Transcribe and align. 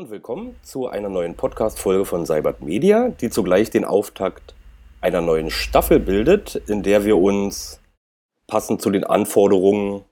und 0.00 0.08
willkommen 0.08 0.56
zu 0.62 0.86
einer 0.86 1.10
neuen 1.10 1.34
Podcast-Folge 1.34 2.06
von 2.06 2.24
Cybert 2.24 2.62
Media, 2.62 3.10
die 3.10 3.28
zugleich 3.28 3.68
den 3.68 3.84
Auftakt 3.84 4.54
einer 5.02 5.20
neuen 5.20 5.50
Staffel 5.50 6.00
bildet, 6.00 6.54
in 6.54 6.82
der 6.82 7.04
wir 7.04 7.18
uns 7.18 7.80
passend 8.46 8.80
zu 8.80 8.88
den 8.88 9.04
Anforderungen 9.04 10.06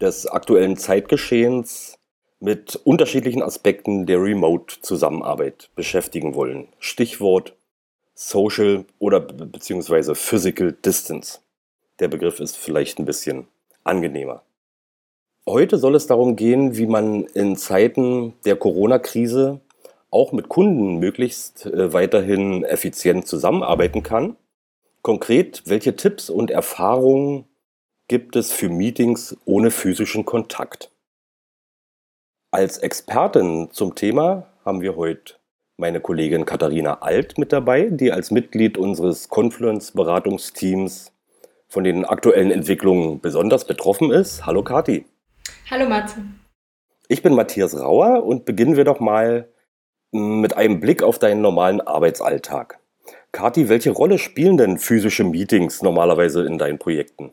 des 0.00 0.26
aktuellen 0.26 0.78
Zeitgeschehens 0.78 1.98
mit 2.40 2.76
unterschiedlichen 2.84 3.42
Aspekten 3.42 4.06
der 4.06 4.22
Remote-Zusammenarbeit 4.22 5.68
beschäftigen 5.74 6.34
wollen. 6.34 6.68
Stichwort 6.78 7.54
Social 8.14 8.86
oder 8.98 9.20
beziehungsweise 9.20 10.14
Physical 10.14 10.72
Distance. 10.72 11.40
Der 11.98 12.08
Begriff 12.08 12.40
ist 12.40 12.56
vielleicht 12.56 12.98
ein 12.98 13.04
bisschen 13.04 13.46
angenehmer. 13.82 14.40
Heute 15.46 15.76
soll 15.76 15.94
es 15.94 16.06
darum 16.06 16.36
gehen, 16.36 16.78
wie 16.78 16.86
man 16.86 17.24
in 17.24 17.56
Zeiten 17.56 18.32
der 18.46 18.56
Corona-Krise 18.56 19.60
auch 20.10 20.32
mit 20.32 20.48
Kunden 20.48 20.98
möglichst 21.00 21.66
äh, 21.66 21.92
weiterhin 21.92 22.64
effizient 22.64 23.26
zusammenarbeiten 23.26 24.02
kann. 24.02 24.36
Konkret, 25.02 25.62
welche 25.66 25.96
Tipps 25.96 26.30
und 26.30 26.50
Erfahrungen 26.50 27.44
gibt 28.08 28.36
es 28.36 28.52
für 28.52 28.70
Meetings 28.70 29.36
ohne 29.44 29.70
physischen 29.70 30.24
Kontakt? 30.24 30.90
Als 32.50 32.78
Expertin 32.78 33.68
zum 33.70 33.94
Thema 33.94 34.46
haben 34.64 34.80
wir 34.80 34.96
heute 34.96 35.34
meine 35.76 36.00
Kollegin 36.00 36.46
Katharina 36.46 37.02
Alt 37.02 37.36
mit 37.36 37.52
dabei, 37.52 37.90
die 37.90 38.12
als 38.12 38.30
Mitglied 38.30 38.78
unseres 38.78 39.28
Confluence-Beratungsteams 39.28 41.12
von 41.68 41.84
den 41.84 42.06
aktuellen 42.06 42.50
Entwicklungen 42.50 43.20
besonders 43.20 43.66
betroffen 43.66 44.10
ist. 44.10 44.46
Hallo 44.46 44.62
Kati. 44.62 45.04
Hallo 45.70 45.88
Matze. 45.88 46.16
Ich 47.08 47.22
bin 47.22 47.34
Matthias 47.34 47.78
Rauer 47.78 48.24
und 48.24 48.44
beginnen 48.44 48.76
wir 48.76 48.84
doch 48.84 49.00
mal 49.00 49.48
mit 50.12 50.56
einem 50.56 50.80
Blick 50.80 51.02
auf 51.02 51.18
deinen 51.18 51.40
normalen 51.40 51.80
Arbeitsalltag. 51.80 52.78
Kati, 53.32 53.68
welche 53.68 53.90
Rolle 53.90 54.18
spielen 54.18 54.56
denn 54.56 54.78
physische 54.78 55.24
Meetings 55.24 55.82
normalerweise 55.82 56.44
in 56.44 56.56
deinen 56.58 56.78
Projekten? 56.78 57.32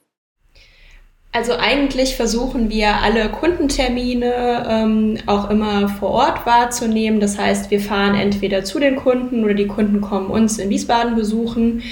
Also 1.34 1.54
eigentlich 1.54 2.18
versuchen 2.18 2.70
wir 2.70 2.96
alle 2.96 3.30
Kundentermine 3.30 4.66
ähm, 4.68 5.18
auch 5.28 5.50
immer 5.50 5.88
vor 5.88 6.10
Ort 6.10 6.46
wahrzunehmen. 6.46 7.22
Das 7.22 7.38
heißt, 7.38 7.72
wir 7.72 7.80
fahren 7.80 8.16
entweder 8.16 8.66
zu 8.66 8.80
den 8.80 8.98
Kunden 8.98 9.46
oder 9.46 9.54
die 9.54 9.68
Kunden 9.68 10.02
kommen 10.02 10.30
uns 10.30 10.58
in 10.58 10.70
Wiesbaden 10.70 11.16
besuchen. 11.16 11.84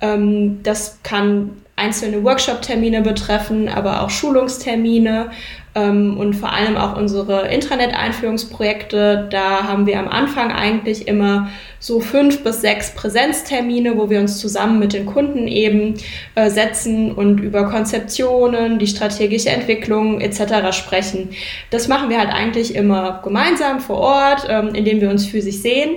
Ähm, 0.00 0.62
das 0.62 1.00
kann 1.02 1.62
einzelne 1.76 2.24
Workshop-Termine 2.24 3.02
betreffen, 3.02 3.68
aber 3.68 4.02
auch 4.02 4.08
Schulungstermine 4.08 5.30
ähm, 5.74 6.16
und 6.18 6.32
vor 6.32 6.50
allem 6.52 6.78
auch 6.78 6.96
unsere 6.96 7.48
Intranet-Einführungsprojekte. 7.48 9.28
Da 9.30 9.64
haben 9.64 9.84
wir 9.84 9.98
am 9.98 10.08
Anfang 10.08 10.50
eigentlich 10.50 11.06
immer 11.06 11.50
so 11.78 12.00
fünf 12.00 12.42
bis 12.42 12.62
sechs 12.62 12.94
Präsenztermine, 12.94 13.98
wo 13.98 14.08
wir 14.08 14.20
uns 14.20 14.38
zusammen 14.38 14.78
mit 14.78 14.94
den 14.94 15.04
Kunden 15.04 15.46
eben 15.46 15.94
äh, 16.34 16.48
setzen 16.48 17.12
und 17.12 17.40
über 17.40 17.68
Konzeptionen, 17.68 18.78
die 18.78 18.86
strategische 18.86 19.50
Entwicklung 19.50 20.22
etc. 20.22 20.74
sprechen. 20.74 21.30
Das 21.70 21.88
machen 21.88 22.08
wir 22.08 22.18
halt 22.18 22.30
eigentlich 22.30 22.74
immer 22.74 23.20
gemeinsam 23.22 23.80
vor 23.80 23.98
Ort, 23.98 24.46
ähm, 24.48 24.74
indem 24.74 25.02
wir 25.02 25.10
uns 25.10 25.26
physisch 25.26 25.56
sehen. 25.56 25.96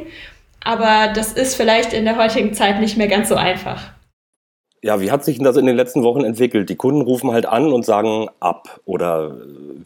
Aber 0.62 1.14
das 1.16 1.32
ist 1.32 1.56
vielleicht 1.56 1.94
in 1.94 2.04
der 2.04 2.18
heutigen 2.18 2.54
Zeit 2.54 2.82
nicht 2.82 2.98
mehr 2.98 3.08
ganz 3.08 3.30
so 3.30 3.36
einfach. 3.36 3.92
Ja, 4.82 5.02
wie 5.02 5.12
hat 5.12 5.26
sich 5.26 5.40
das 5.40 5.58
in 5.58 5.66
den 5.66 5.76
letzten 5.76 6.04
Wochen 6.04 6.24
entwickelt? 6.24 6.70
Die 6.70 6.76
Kunden 6.78 7.02
rufen 7.02 7.32
halt 7.32 7.46
an 7.46 7.74
und 7.74 7.86
sagen 7.86 8.30
ab 8.40 8.80
oder 8.86 9.38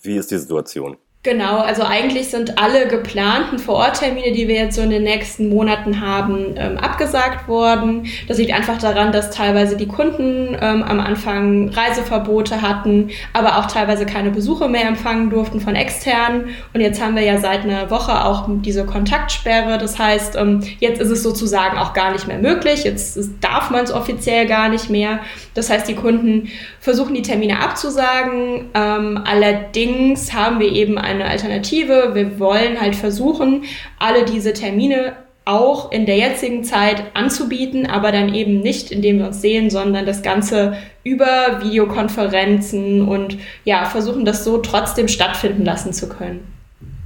wie 0.02 0.18
ist 0.18 0.30
die 0.32 0.38
Situation? 0.38 0.98
Genau, 1.26 1.60
also 1.60 1.84
eigentlich 1.84 2.28
sind 2.28 2.60
alle 2.60 2.86
geplanten 2.90 3.58
Vororttermine, 3.58 4.34
die 4.34 4.50
wir 4.50 4.56
jetzt 4.56 4.76
so 4.76 4.82
in 4.82 4.90
den 4.90 5.04
nächsten 5.04 5.48
Monaten 5.48 6.02
haben, 6.02 6.56
ähm, 6.58 6.78
abgesagt 6.78 7.48
worden. 7.48 8.08
Das 8.28 8.40
liegt 8.40 8.52
einfach 8.52 8.78
daran, 8.78 9.14
dass 9.14 9.32
teilweise 9.32 9.78
die 9.78 9.88
Kunden 9.88 10.50
ähm, 10.60 10.84
am 10.84 11.00
Anfang 11.00 11.70
Reiseverbote 11.70 12.62
hatten, 12.62 13.10
aber 13.32 13.58
auch 13.58 13.68
teilweise 13.68 14.06
keine 14.06 14.32
Besuche 14.32 14.68
mehr 14.68 14.86
empfangen 14.86 15.30
durften 15.30 15.62
von 15.62 15.76
externen. 15.76 16.50
Und 16.74 16.82
jetzt 16.82 17.02
haben 17.02 17.16
wir 17.16 17.24
ja 17.24 17.38
seit 17.38 17.62
einer 17.62 17.90
Woche 17.90 18.26
auch 18.26 18.50
diese 18.50 18.86
Kontaktsperre. 18.86 19.78
Das 19.78 19.98
heißt, 19.98 20.36
ähm, 20.36 20.60
jetzt 20.82 21.00
ist 21.00 21.10
es 21.10 21.24
sozusagen 21.24 21.78
auch 21.78 21.94
gar 21.94 22.12
nicht 22.12 22.28
mehr 22.28 22.40
möglich. 22.40 22.84
Jetzt 22.84 23.18
darf 23.40 23.70
man 23.70 23.86
es 23.86 23.94
offiziell 23.94 24.46
gar 24.46 24.68
nicht 24.68 24.90
mehr. 24.90 25.20
Das 25.54 25.70
heißt, 25.70 25.88
die 25.88 25.96
Kunden 25.96 26.50
versuchen 26.82 27.14
die 27.14 27.22
Termine 27.22 27.62
abzusagen. 27.62 28.72
Allerdings 28.74 30.34
haben 30.34 30.60
wir 30.60 30.70
eben 30.72 30.98
ein 30.98 31.13
eine 31.14 31.30
Alternative. 31.30 32.12
Wir 32.14 32.40
wollen 32.40 32.80
halt 32.80 32.96
versuchen, 32.96 33.64
alle 34.00 34.26
diese 34.26 34.54
Termine 34.54 35.14
auch 35.46 35.92
in 35.92 36.06
der 36.06 36.18
jetzigen 36.18 36.64
Zeit 36.64 37.04
anzubieten, 37.14 37.86
aber 37.86 38.12
dann 38.12 38.34
eben 38.34 38.62
nicht, 38.62 38.92
indem 38.92 39.20
wir 39.20 39.28
uns 39.28 39.42
sehen, 39.42 39.70
sondern 39.70 40.06
das 40.06 40.22
Ganze 40.22 40.78
über 41.04 41.62
Videokonferenzen 41.62 43.08
und 43.08 43.38
ja, 43.66 43.86
versuchen 43.86 44.24
das 44.24 44.44
so 44.44 44.60
trotzdem 44.60 45.10
stattfinden 45.10 45.66
lassen 45.66 45.92
zu 45.92 46.08
können. 46.08 46.48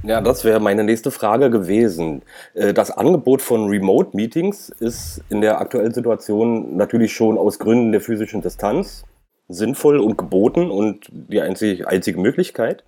Ja, 0.04 0.20
das 0.20 0.44
wäre 0.44 0.60
meine 0.60 0.84
nächste 0.84 1.10
Frage 1.10 1.50
gewesen. 1.50 2.22
Äh, 2.54 2.72
das 2.72 2.92
Angebot 2.92 3.42
von 3.42 3.68
Remote-Meetings 3.68 4.68
ist 4.78 5.20
in 5.28 5.40
der 5.40 5.60
aktuellen 5.60 5.92
Situation 5.92 6.76
natürlich 6.76 7.12
schon 7.12 7.36
aus 7.36 7.58
Gründen 7.58 7.90
der 7.90 8.00
physischen 8.00 8.40
Distanz 8.40 9.04
sinnvoll 9.48 9.98
und 9.98 10.16
geboten 10.16 10.70
und 10.70 11.08
die 11.10 11.40
einzige, 11.40 11.88
einzige 11.88 12.20
Möglichkeit. 12.20 12.84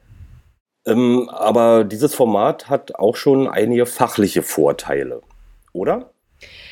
Ähm, 0.87 1.29
aber 1.29 1.85
dieses 1.85 2.15
Format 2.15 2.69
hat 2.71 2.95
auch 2.95 3.17
schon 3.17 3.49
einige 3.49 3.87
fachliche 3.87 4.43
Vorteile, 4.43 5.21
oder? 5.73 6.11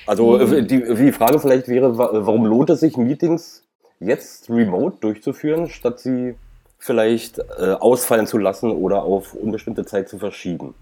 Also 0.07 0.39
mhm. 0.39 0.67
die, 0.67 0.83
die 0.83 1.13
Frage 1.13 1.39
vielleicht 1.39 1.69
wäre, 1.69 1.99
warum 1.99 2.47
lohnt 2.47 2.71
es 2.71 2.81
sich, 2.81 2.97
Meetings 2.97 3.65
jetzt 4.01 4.49
remote 4.49 4.97
durchzuführen, 5.01 5.69
statt 5.69 6.01
sie 6.01 6.37
vielleicht 6.79 7.39
äh, 7.39 7.73
ausfallen 7.73 8.27
zu 8.27 8.39
lassen 8.39 8.71
oder 8.71 9.03
auf 9.03 9.35
unbestimmte 9.35 9.85
Zeit 9.85 10.09
zu 10.09 10.19
verschieben? 10.19 10.75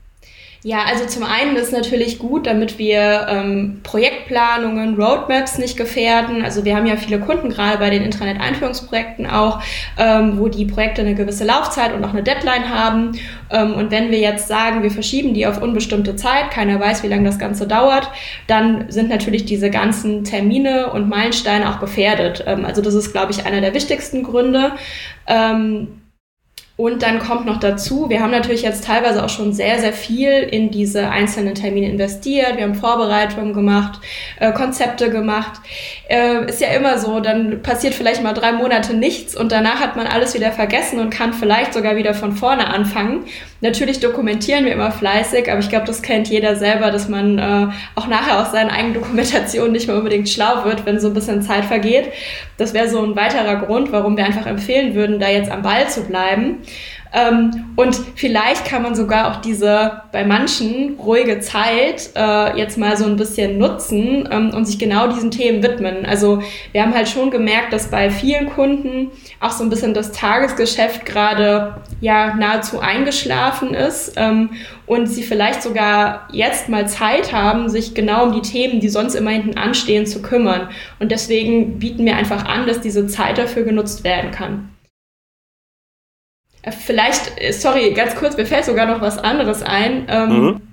Ja, 0.66 0.78
also 0.84 1.06
zum 1.06 1.22
einen 1.22 1.54
ist 1.54 1.70
natürlich 1.70 2.18
gut, 2.18 2.48
damit 2.48 2.76
wir 2.76 3.28
ähm, 3.30 3.78
Projektplanungen, 3.84 5.00
Roadmaps 5.00 5.58
nicht 5.58 5.76
gefährden. 5.76 6.42
Also 6.42 6.64
wir 6.64 6.74
haben 6.74 6.86
ja 6.86 6.96
viele 6.96 7.20
Kunden, 7.20 7.50
gerade 7.50 7.78
bei 7.78 7.88
den 7.88 8.02
Intranet-Einführungsprojekten 8.02 9.28
auch, 9.28 9.62
ähm, 9.96 10.40
wo 10.40 10.48
die 10.48 10.64
Projekte 10.64 11.02
eine 11.02 11.14
gewisse 11.14 11.44
Laufzeit 11.44 11.94
und 11.94 12.02
auch 12.02 12.10
eine 12.10 12.24
Deadline 12.24 12.68
haben. 12.68 13.12
Ähm, 13.48 13.74
und 13.74 13.92
wenn 13.92 14.10
wir 14.10 14.18
jetzt 14.18 14.48
sagen, 14.48 14.82
wir 14.82 14.90
verschieben 14.90 15.34
die 15.34 15.46
auf 15.46 15.62
unbestimmte 15.62 16.16
Zeit, 16.16 16.50
keiner 16.50 16.80
weiß, 16.80 17.04
wie 17.04 17.08
lange 17.08 17.26
das 17.26 17.38
Ganze 17.38 17.68
dauert, 17.68 18.10
dann 18.48 18.90
sind 18.90 19.08
natürlich 19.08 19.44
diese 19.44 19.70
ganzen 19.70 20.24
Termine 20.24 20.90
und 20.90 21.08
Meilensteine 21.08 21.70
auch 21.70 21.78
gefährdet. 21.78 22.42
Ähm, 22.44 22.64
also 22.64 22.82
das 22.82 22.94
ist, 22.94 23.12
glaube 23.12 23.30
ich, 23.30 23.46
einer 23.46 23.60
der 23.60 23.72
wichtigsten 23.72 24.24
Gründe. 24.24 24.72
Ähm, 25.28 26.00
und 26.76 27.02
dann 27.02 27.20
kommt 27.20 27.46
noch 27.46 27.58
dazu, 27.58 28.10
wir 28.10 28.20
haben 28.20 28.30
natürlich 28.30 28.60
jetzt 28.60 28.84
teilweise 28.84 29.24
auch 29.24 29.30
schon 29.30 29.54
sehr, 29.54 29.78
sehr 29.78 29.94
viel 29.94 30.30
in 30.30 30.70
diese 30.70 31.08
einzelnen 31.08 31.54
Termine 31.54 31.88
investiert. 31.88 32.56
Wir 32.56 32.64
haben 32.64 32.74
Vorbereitungen 32.74 33.54
gemacht, 33.54 33.98
äh, 34.38 34.52
Konzepte 34.52 35.08
gemacht. 35.08 35.62
Äh, 36.10 36.44
ist 36.50 36.60
ja 36.60 36.68
immer 36.68 36.98
so, 36.98 37.20
dann 37.20 37.62
passiert 37.62 37.94
vielleicht 37.94 38.22
mal 38.22 38.34
drei 38.34 38.52
Monate 38.52 38.94
nichts 38.94 39.34
und 39.34 39.52
danach 39.52 39.80
hat 39.80 39.96
man 39.96 40.06
alles 40.06 40.34
wieder 40.34 40.52
vergessen 40.52 41.00
und 41.00 41.08
kann 41.08 41.32
vielleicht 41.32 41.72
sogar 41.72 41.96
wieder 41.96 42.12
von 42.12 42.32
vorne 42.32 42.66
anfangen. 42.66 43.24
Natürlich 43.62 44.00
dokumentieren 44.00 44.64
wir 44.66 44.72
immer 44.72 44.90
fleißig, 44.90 45.50
aber 45.50 45.60
ich 45.60 45.70
glaube, 45.70 45.86
das 45.86 46.02
kennt 46.02 46.28
jeder 46.28 46.56
selber, 46.56 46.90
dass 46.90 47.08
man 47.08 47.38
äh, 47.38 47.68
auch 47.94 48.06
nachher 48.06 48.40
aus 48.40 48.52
seinen 48.52 48.70
eigenen 48.70 48.94
Dokumentationen 48.94 49.72
nicht 49.72 49.86
mehr 49.86 49.96
unbedingt 49.96 50.28
schlau 50.28 50.64
wird, 50.64 50.84
wenn 50.84 51.00
so 51.00 51.08
ein 51.08 51.14
bisschen 51.14 51.40
Zeit 51.40 51.64
vergeht. 51.64 52.12
Das 52.58 52.74
wäre 52.74 52.88
so 52.88 53.02
ein 53.02 53.16
weiterer 53.16 53.56
Grund, 53.56 53.92
warum 53.92 54.16
wir 54.16 54.26
einfach 54.26 54.46
empfehlen 54.46 54.94
würden, 54.94 55.18
da 55.18 55.28
jetzt 55.28 55.50
am 55.50 55.62
Ball 55.62 55.88
zu 55.88 56.04
bleiben. 56.04 56.58
Ähm, 57.12 57.72
und 57.76 57.98
vielleicht 58.14 58.64
kann 58.64 58.82
man 58.82 58.94
sogar 58.94 59.30
auch 59.30 59.40
diese 59.40 60.02
bei 60.12 60.24
manchen 60.24 60.96
ruhige 60.98 61.40
Zeit 61.40 62.10
äh, 62.14 62.58
jetzt 62.58 62.78
mal 62.78 62.96
so 62.96 63.04
ein 63.04 63.16
bisschen 63.16 63.58
nutzen 63.58 64.28
ähm, 64.30 64.50
und 64.54 64.64
sich 64.66 64.78
genau 64.78 65.08
diesen 65.08 65.30
Themen 65.30 65.62
widmen. 65.62 66.04
Also 66.04 66.42
wir 66.72 66.82
haben 66.82 66.94
halt 66.94 67.08
schon 67.08 67.30
gemerkt, 67.30 67.72
dass 67.72 67.90
bei 67.90 68.10
vielen 68.10 68.48
Kunden 68.48 69.10
auch 69.40 69.50
so 69.50 69.64
ein 69.64 69.70
bisschen 69.70 69.94
das 69.94 70.12
Tagesgeschäft 70.12 71.06
gerade 71.06 71.76
ja 72.00 72.34
nahezu 72.34 72.80
eingeschlafen 72.80 73.74
ist 73.74 74.14
ähm, 74.16 74.50
und 74.86 75.06
sie 75.06 75.22
vielleicht 75.22 75.62
sogar 75.62 76.28
jetzt 76.32 76.68
mal 76.68 76.88
Zeit 76.88 77.32
haben, 77.32 77.68
sich 77.68 77.94
genau 77.94 78.26
um 78.26 78.32
die 78.32 78.42
Themen, 78.42 78.80
die 78.80 78.88
sonst 78.88 79.14
immer 79.14 79.30
hinten 79.30 79.56
anstehen, 79.56 80.06
zu 80.06 80.22
kümmern. 80.22 80.68
Und 81.00 81.10
deswegen 81.12 81.78
bieten 81.78 82.04
wir 82.04 82.16
einfach 82.16 82.44
an, 82.44 82.66
dass 82.66 82.80
diese 82.80 83.06
Zeit 83.06 83.38
dafür 83.38 83.64
genutzt 83.64 84.04
werden 84.04 84.30
kann. 84.30 84.70
Vielleicht, 86.70 87.40
äh, 87.40 87.52
sorry, 87.52 87.92
ganz 87.92 88.16
kurz, 88.16 88.36
mir 88.36 88.46
fällt 88.46 88.64
sogar 88.64 88.86
noch 88.86 89.00
was 89.00 89.18
anderes 89.18 89.62
ein. 89.62 90.06
Ähm, 90.08 90.28
mhm. 90.28 90.65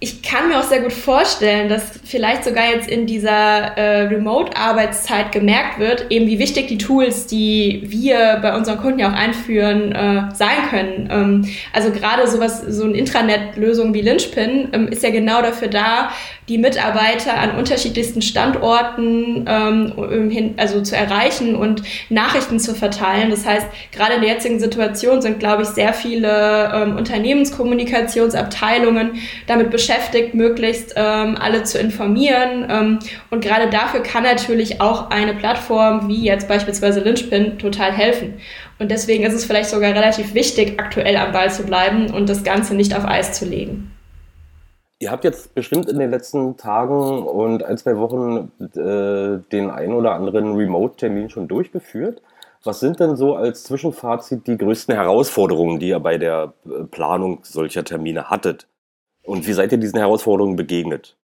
Ich 0.00 0.22
kann 0.22 0.48
mir 0.48 0.60
auch 0.60 0.64
sehr 0.64 0.80
gut 0.80 0.92
vorstellen, 0.92 1.68
dass 1.68 1.98
vielleicht 2.04 2.44
sogar 2.44 2.72
jetzt 2.72 2.88
in 2.88 3.06
dieser 3.06 3.76
äh, 3.76 4.02
Remote-Arbeitszeit 4.02 5.32
gemerkt 5.32 5.80
wird, 5.80 6.06
eben 6.10 6.28
wie 6.28 6.38
wichtig 6.38 6.68
die 6.68 6.78
Tools, 6.78 7.26
die 7.26 7.82
wir 7.84 8.38
bei 8.40 8.56
unseren 8.56 8.78
Kunden 8.78 9.00
ja 9.00 9.10
auch 9.10 9.14
einführen, 9.14 9.90
äh, 9.90 10.32
sein 10.32 10.68
können. 10.70 11.08
Ähm, 11.10 11.48
also 11.72 11.90
gerade 11.90 12.28
sowas, 12.28 12.62
so 12.68 12.84
eine 12.84 12.96
Intranet-Lösung 12.96 13.92
wie 13.92 14.02
Lynchpin 14.02 14.68
ähm, 14.72 14.86
ist 14.86 15.02
ja 15.02 15.10
genau 15.10 15.42
dafür 15.42 15.66
da, 15.66 16.10
die 16.48 16.58
Mitarbeiter 16.58 17.36
an 17.36 17.58
unterschiedlichsten 17.58 18.22
Standorten 18.22 19.44
ähm, 19.48 20.30
hin, 20.30 20.54
also 20.58 20.80
zu 20.80 20.94
erreichen 20.96 21.56
und 21.56 21.82
Nachrichten 22.08 22.60
zu 22.60 22.74
verteilen. 22.74 23.30
Das 23.30 23.44
heißt, 23.44 23.66
gerade 23.92 24.14
in 24.14 24.22
der 24.22 24.30
jetzigen 24.30 24.60
Situation 24.60 25.20
sind, 25.20 25.40
glaube 25.40 25.64
ich, 25.64 25.68
sehr 25.68 25.92
viele 25.92 26.72
ähm, 26.72 26.96
Unternehmenskommunikationsabteilungen 26.96 29.16
damit 29.46 29.70
beschäftigt, 29.70 29.87
möglichst 30.34 30.94
ähm, 30.96 31.36
alle 31.40 31.62
zu 31.64 31.78
informieren. 31.78 32.66
Ähm, 32.68 32.98
und 33.30 33.42
gerade 33.42 33.70
dafür 33.70 34.00
kann 34.02 34.22
natürlich 34.22 34.80
auch 34.80 35.10
eine 35.10 35.34
Plattform 35.34 36.08
wie 36.08 36.24
jetzt 36.24 36.48
beispielsweise 36.48 37.00
Lynchpin 37.00 37.58
total 37.58 37.92
helfen. 37.92 38.34
Und 38.78 38.90
deswegen 38.90 39.24
ist 39.24 39.34
es 39.34 39.44
vielleicht 39.44 39.70
sogar 39.70 39.94
relativ 39.94 40.34
wichtig, 40.34 40.78
aktuell 40.78 41.16
am 41.16 41.32
Ball 41.32 41.50
zu 41.50 41.64
bleiben 41.64 42.12
und 42.12 42.28
das 42.28 42.44
Ganze 42.44 42.74
nicht 42.74 42.96
auf 42.96 43.04
Eis 43.04 43.32
zu 43.32 43.44
legen. 43.44 43.90
Ihr 45.00 45.12
habt 45.12 45.22
jetzt 45.22 45.54
bestimmt 45.54 45.88
in 45.88 45.98
den 45.98 46.10
letzten 46.10 46.56
Tagen 46.56 47.22
und 47.22 47.62
ein, 47.62 47.78
zwei 47.78 47.96
Wochen 47.98 48.50
äh, 48.60 49.38
den 49.52 49.70
ein 49.70 49.92
oder 49.92 50.14
anderen 50.14 50.56
Remote-Termin 50.56 51.30
schon 51.30 51.46
durchgeführt. 51.46 52.20
Was 52.64 52.80
sind 52.80 52.98
denn 52.98 53.14
so 53.14 53.36
als 53.36 53.62
Zwischenfazit 53.62 54.48
die 54.48 54.58
größten 54.58 54.94
Herausforderungen, 54.94 55.78
die 55.78 55.88
ihr 55.88 56.00
bei 56.00 56.18
der 56.18 56.52
äh, 56.66 56.84
Planung 56.84 57.40
solcher 57.42 57.84
Termine 57.84 58.28
hattet? 58.28 58.66
Und 59.28 59.46
wie 59.46 59.52
seid 59.52 59.72
ihr 59.72 59.78
diesen 59.78 59.98
Herausforderungen 59.98 60.56
begegnet? 60.56 61.14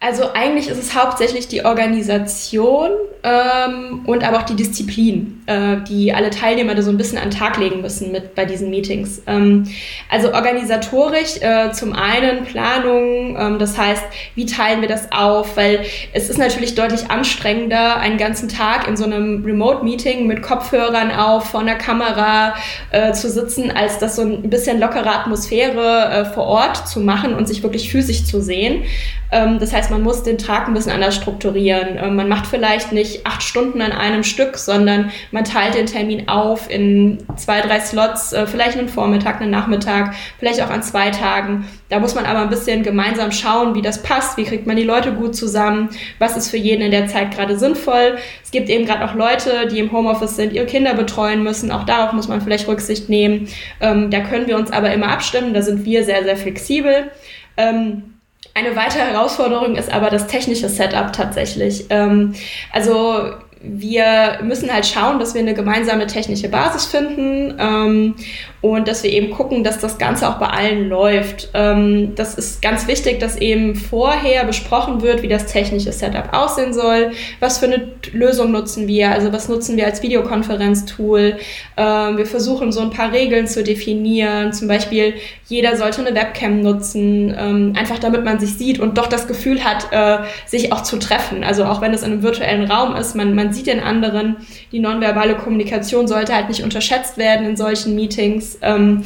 Also 0.00 0.34
eigentlich 0.34 0.68
ist 0.68 0.78
es 0.78 0.94
hauptsächlich 0.94 1.48
die 1.48 1.64
Organisation 1.64 2.90
ähm, 3.26 4.02
und 4.06 4.22
aber 4.22 4.38
auch 4.38 4.44
die 4.44 4.54
Disziplin, 4.54 5.42
äh, 5.46 5.78
die 5.88 6.14
alle 6.14 6.30
Teilnehmer 6.30 6.76
da 6.76 6.82
so 6.82 6.90
ein 6.90 6.96
bisschen 6.96 7.18
an 7.18 7.30
den 7.30 7.36
Tag 7.36 7.58
legen 7.58 7.80
müssen 7.80 8.12
mit 8.12 8.36
bei 8.36 8.44
diesen 8.44 8.70
Meetings. 8.70 9.20
Ähm, 9.26 9.64
also 10.08 10.32
organisatorisch 10.32 11.42
äh, 11.42 11.72
zum 11.72 11.92
einen 11.92 12.44
Planung, 12.44 13.36
ähm, 13.36 13.58
das 13.58 13.76
heißt, 13.76 14.04
wie 14.36 14.46
teilen 14.46 14.80
wir 14.80 14.88
das 14.88 15.10
auf? 15.10 15.56
Weil 15.56 15.80
es 16.12 16.30
ist 16.30 16.38
natürlich 16.38 16.76
deutlich 16.76 17.10
anstrengender, 17.10 17.96
einen 17.96 18.16
ganzen 18.16 18.48
Tag 18.48 18.86
in 18.86 18.96
so 18.96 19.04
einem 19.04 19.44
Remote-Meeting 19.44 20.28
mit 20.28 20.40
Kopfhörern 20.40 21.10
auf, 21.10 21.50
vor 21.50 21.60
einer 21.60 21.74
Kamera 21.74 22.54
äh, 22.92 23.12
zu 23.12 23.28
sitzen, 23.28 23.72
als 23.72 23.98
das 23.98 24.14
so 24.14 24.22
ein 24.22 24.48
bisschen 24.48 24.78
lockere 24.78 25.10
Atmosphäre 25.10 26.10
äh, 26.10 26.24
vor 26.26 26.44
Ort 26.44 26.86
zu 26.86 27.00
machen 27.00 27.34
und 27.34 27.48
sich 27.48 27.64
wirklich 27.64 27.90
physisch 27.90 28.24
zu 28.24 28.40
sehen. 28.40 28.84
Ähm, 29.32 29.58
das 29.58 29.72
heißt, 29.72 29.90
man 29.90 30.02
muss 30.02 30.22
den 30.22 30.38
Tag 30.38 30.68
ein 30.68 30.74
bisschen 30.74 30.92
anders 30.92 31.16
strukturieren. 31.16 31.98
Ähm, 32.00 32.16
man 32.16 32.28
macht 32.28 32.46
vielleicht 32.46 32.92
nicht 32.92 33.15
acht 33.24 33.42
Stunden 33.42 33.80
an 33.80 33.92
einem 33.92 34.24
Stück, 34.24 34.56
sondern 34.56 35.10
man 35.30 35.44
teilt 35.44 35.74
den 35.74 35.86
Termin 35.86 36.28
auf 36.28 36.70
in 36.70 37.18
zwei, 37.36 37.60
drei 37.60 37.80
Slots, 37.80 38.32
äh, 38.32 38.46
vielleicht 38.46 38.78
einen 38.78 38.88
Vormittag, 38.88 39.40
einen 39.40 39.50
Nachmittag, 39.50 40.14
vielleicht 40.38 40.62
auch 40.62 40.70
an 40.70 40.82
zwei 40.82 41.10
Tagen. 41.10 41.66
Da 41.88 42.00
muss 42.00 42.14
man 42.14 42.26
aber 42.26 42.40
ein 42.40 42.50
bisschen 42.50 42.82
gemeinsam 42.82 43.30
schauen, 43.30 43.74
wie 43.74 43.82
das 43.82 44.02
passt, 44.02 44.36
wie 44.36 44.44
kriegt 44.44 44.66
man 44.66 44.76
die 44.76 44.82
Leute 44.82 45.12
gut 45.12 45.36
zusammen, 45.36 45.90
was 46.18 46.36
ist 46.36 46.50
für 46.50 46.56
jeden 46.56 46.82
in 46.82 46.90
der 46.90 47.06
Zeit 47.06 47.34
gerade 47.34 47.58
sinnvoll. 47.58 48.16
Es 48.42 48.50
gibt 48.50 48.68
eben 48.68 48.86
gerade 48.86 49.04
auch 49.04 49.14
Leute, 49.14 49.68
die 49.70 49.78
im 49.78 49.92
Homeoffice 49.92 50.36
sind, 50.36 50.52
ihre 50.52 50.66
Kinder 50.66 50.94
betreuen 50.94 51.42
müssen. 51.42 51.70
Auch 51.70 51.84
darauf 51.84 52.12
muss 52.12 52.28
man 52.28 52.40
vielleicht 52.40 52.66
Rücksicht 52.66 53.08
nehmen. 53.08 53.48
Ähm, 53.80 54.10
da 54.10 54.20
können 54.20 54.48
wir 54.48 54.56
uns 54.56 54.72
aber 54.72 54.92
immer 54.92 55.08
abstimmen. 55.08 55.54
Da 55.54 55.62
sind 55.62 55.84
wir 55.84 56.04
sehr, 56.04 56.24
sehr 56.24 56.36
flexibel. 56.36 57.10
Ähm, 57.56 58.15
eine 58.56 58.74
weitere 58.74 59.02
Herausforderung 59.02 59.76
ist 59.76 59.92
aber 59.92 60.08
das 60.08 60.28
technische 60.28 60.70
Setup 60.70 61.12
tatsächlich. 61.12 61.84
Ähm, 61.90 62.34
also 62.72 63.32
wir 63.68 64.38
müssen 64.42 64.72
halt 64.72 64.86
schauen, 64.86 65.18
dass 65.18 65.34
wir 65.34 65.40
eine 65.40 65.54
gemeinsame 65.54 66.06
technische 66.06 66.48
Basis 66.48 66.86
finden 66.86 67.54
ähm, 67.58 68.14
und 68.60 68.88
dass 68.88 69.02
wir 69.02 69.10
eben 69.10 69.30
gucken, 69.30 69.64
dass 69.64 69.78
das 69.78 69.98
Ganze 69.98 70.28
auch 70.28 70.38
bei 70.38 70.46
allen 70.46 70.88
läuft. 70.88 71.50
Ähm, 71.54 72.14
das 72.14 72.34
ist 72.34 72.62
ganz 72.62 72.86
wichtig, 72.86 73.20
dass 73.20 73.36
eben 73.36 73.74
vorher 73.74 74.44
besprochen 74.44 75.02
wird, 75.02 75.22
wie 75.22 75.28
das 75.28 75.46
technische 75.46 75.92
Setup 75.92 76.32
aussehen 76.32 76.72
soll, 76.72 77.12
was 77.40 77.58
für 77.58 77.66
eine 77.66 77.88
Lösung 78.12 78.50
nutzen 78.52 78.88
wir, 78.88 79.10
also 79.10 79.32
was 79.32 79.48
nutzen 79.48 79.76
wir 79.76 79.86
als 79.86 80.02
Videokonferenztool. 80.02 81.36
Ähm, 81.76 82.16
wir 82.16 82.26
versuchen 82.26 82.72
so 82.72 82.80
ein 82.80 82.90
paar 82.90 83.12
Regeln 83.12 83.46
zu 83.46 83.62
definieren, 83.62 84.52
zum 84.52 84.68
Beispiel 84.68 85.14
jeder 85.48 85.76
sollte 85.76 86.04
eine 86.04 86.14
Webcam 86.16 86.60
nutzen, 86.60 87.34
ähm, 87.38 87.74
einfach 87.76 87.98
damit 87.98 88.24
man 88.24 88.40
sich 88.40 88.54
sieht 88.54 88.80
und 88.80 88.98
doch 88.98 89.06
das 89.06 89.28
Gefühl 89.28 89.62
hat, 89.62 89.92
äh, 89.92 90.24
sich 90.46 90.72
auch 90.72 90.82
zu 90.82 90.98
treffen. 90.98 91.44
Also 91.44 91.64
auch 91.64 91.80
wenn 91.80 91.94
es 91.94 92.02
in 92.02 92.12
einem 92.12 92.22
virtuellen 92.22 92.68
Raum 92.70 92.96
ist, 92.96 93.14
man, 93.14 93.34
man 93.34 93.52
sieht 93.56 93.66
den 93.66 93.80
anderen. 93.80 94.36
Die 94.72 94.78
nonverbale 94.78 95.34
Kommunikation 95.34 96.06
sollte 96.06 96.34
halt 96.34 96.48
nicht 96.48 96.62
unterschätzt 96.62 97.18
werden 97.18 97.46
in 97.46 97.56
solchen 97.56 97.94
Meetings. 97.94 98.58
Ähm, 98.62 99.02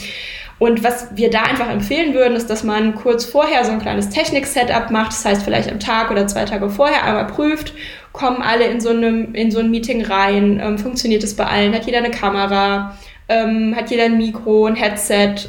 und 0.59 0.85
was 0.85 1.17
wir 1.17 1.31
da 1.31 1.43
einfach 1.43 1.71
empfehlen 1.71 2.13
würden, 2.13 2.37
ist, 2.37 2.51
dass 2.51 2.65
man 2.65 2.95
kurz 2.95 3.25
vorher 3.25 3.65
so 3.65 3.73
ein 3.73 3.81
kleines 3.81 4.11
Technik-Setup 4.11 4.91
macht. 4.91 5.13
Das 5.13 5.25
heißt, 5.25 5.43
vielleicht 5.43 5.73
am 5.73 5.81
Tag 5.81 6.11
oder 6.11 6.27
zwei 6.27 6.45
Tage 6.45 6.69
vorher 6.69 7.03
einmal 7.05 7.27
prüft, 7.27 7.73
kommen 8.13 8.43
alle 8.43 8.67
in 8.67 8.81
so, 8.81 8.91
einem, 8.91 9.35
in 9.35 9.51
so 9.51 9.61
ein 9.61 9.71
Meeting 9.71 10.05
rein, 10.05 10.61
ähm, 10.63 10.77
funktioniert 10.77 11.25
es 11.25 11.35
bei 11.35 11.47
allen, 11.47 11.75
hat 11.75 11.87
jeder 11.87 11.99
eine 11.99 12.11
Kamera, 12.11 12.95
ähm, 13.29 13.75
hat 13.75 13.91
jeder 13.91 14.05
ein 14.05 14.19
Mikro, 14.19 14.67
ein 14.67 14.75
Headset, 14.75 15.49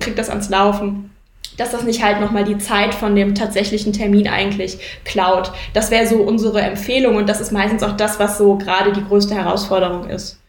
kriegt 0.00 0.18
das 0.18 0.30
ans 0.30 0.48
Laufen 0.48 1.10
dass 1.58 1.72
das 1.72 1.82
nicht 1.82 2.02
halt 2.02 2.20
nochmal 2.20 2.44
die 2.44 2.56
Zeit 2.56 2.94
von 2.94 3.14
dem 3.14 3.34
tatsächlichen 3.34 3.92
Termin 3.92 4.28
eigentlich 4.28 4.78
klaut. 5.04 5.52
Das 5.74 5.90
wäre 5.90 6.06
so 6.06 6.22
unsere 6.22 6.62
Empfehlung 6.62 7.16
und 7.16 7.28
das 7.28 7.40
ist 7.40 7.52
meistens 7.52 7.82
auch 7.82 7.96
das, 7.96 8.18
was 8.18 8.38
so 8.38 8.56
gerade 8.56 8.92
die 8.92 9.04
größte 9.04 9.34
Herausforderung 9.34 10.08
ist. 10.08 10.40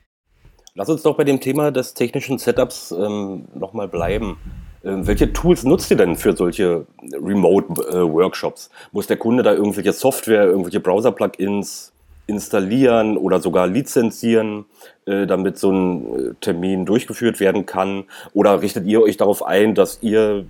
Lass 0.75 0.87
uns 0.87 1.01
doch 1.01 1.17
bei 1.17 1.25
dem 1.25 1.41
Thema 1.41 1.71
des 1.71 1.93
technischen 1.93 2.37
Setups 2.37 2.91
ähm, 2.91 3.49
nochmal 3.53 3.89
bleiben. 3.89 4.37
Ähm, 4.83 5.05
welche 5.07 5.33
Tools 5.33 5.63
nutzt 5.63 5.91
ihr 5.91 5.97
denn 5.97 6.15
für 6.15 6.37
solche 6.37 6.85
Remote-Workshops? 7.11 8.67
Äh, 8.67 8.87
Muss 8.93 9.07
der 9.07 9.17
Kunde 9.17 9.43
da 9.43 9.53
irgendwelche 9.53 9.91
Software, 9.91 10.45
irgendwelche 10.45 10.79
Browser-Plugins 10.79 11.91
installieren 12.27 13.17
oder 13.17 13.41
sogar 13.41 13.67
lizenzieren, 13.67 14.65
äh, 15.05 15.25
damit 15.25 15.57
so 15.57 15.71
ein 15.71 16.05
äh, 16.05 16.33
Termin 16.39 16.85
durchgeführt 16.85 17.39
werden 17.39 17.65
kann? 17.65 18.05
Oder 18.33 18.61
richtet 18.61 18.85
ihr 18.85 19.01
euch 19.01 19.17
darauf 19.17 19.43
ein, 19.43 19.75
dass 19.75 19.99
ihr 20.01 20.45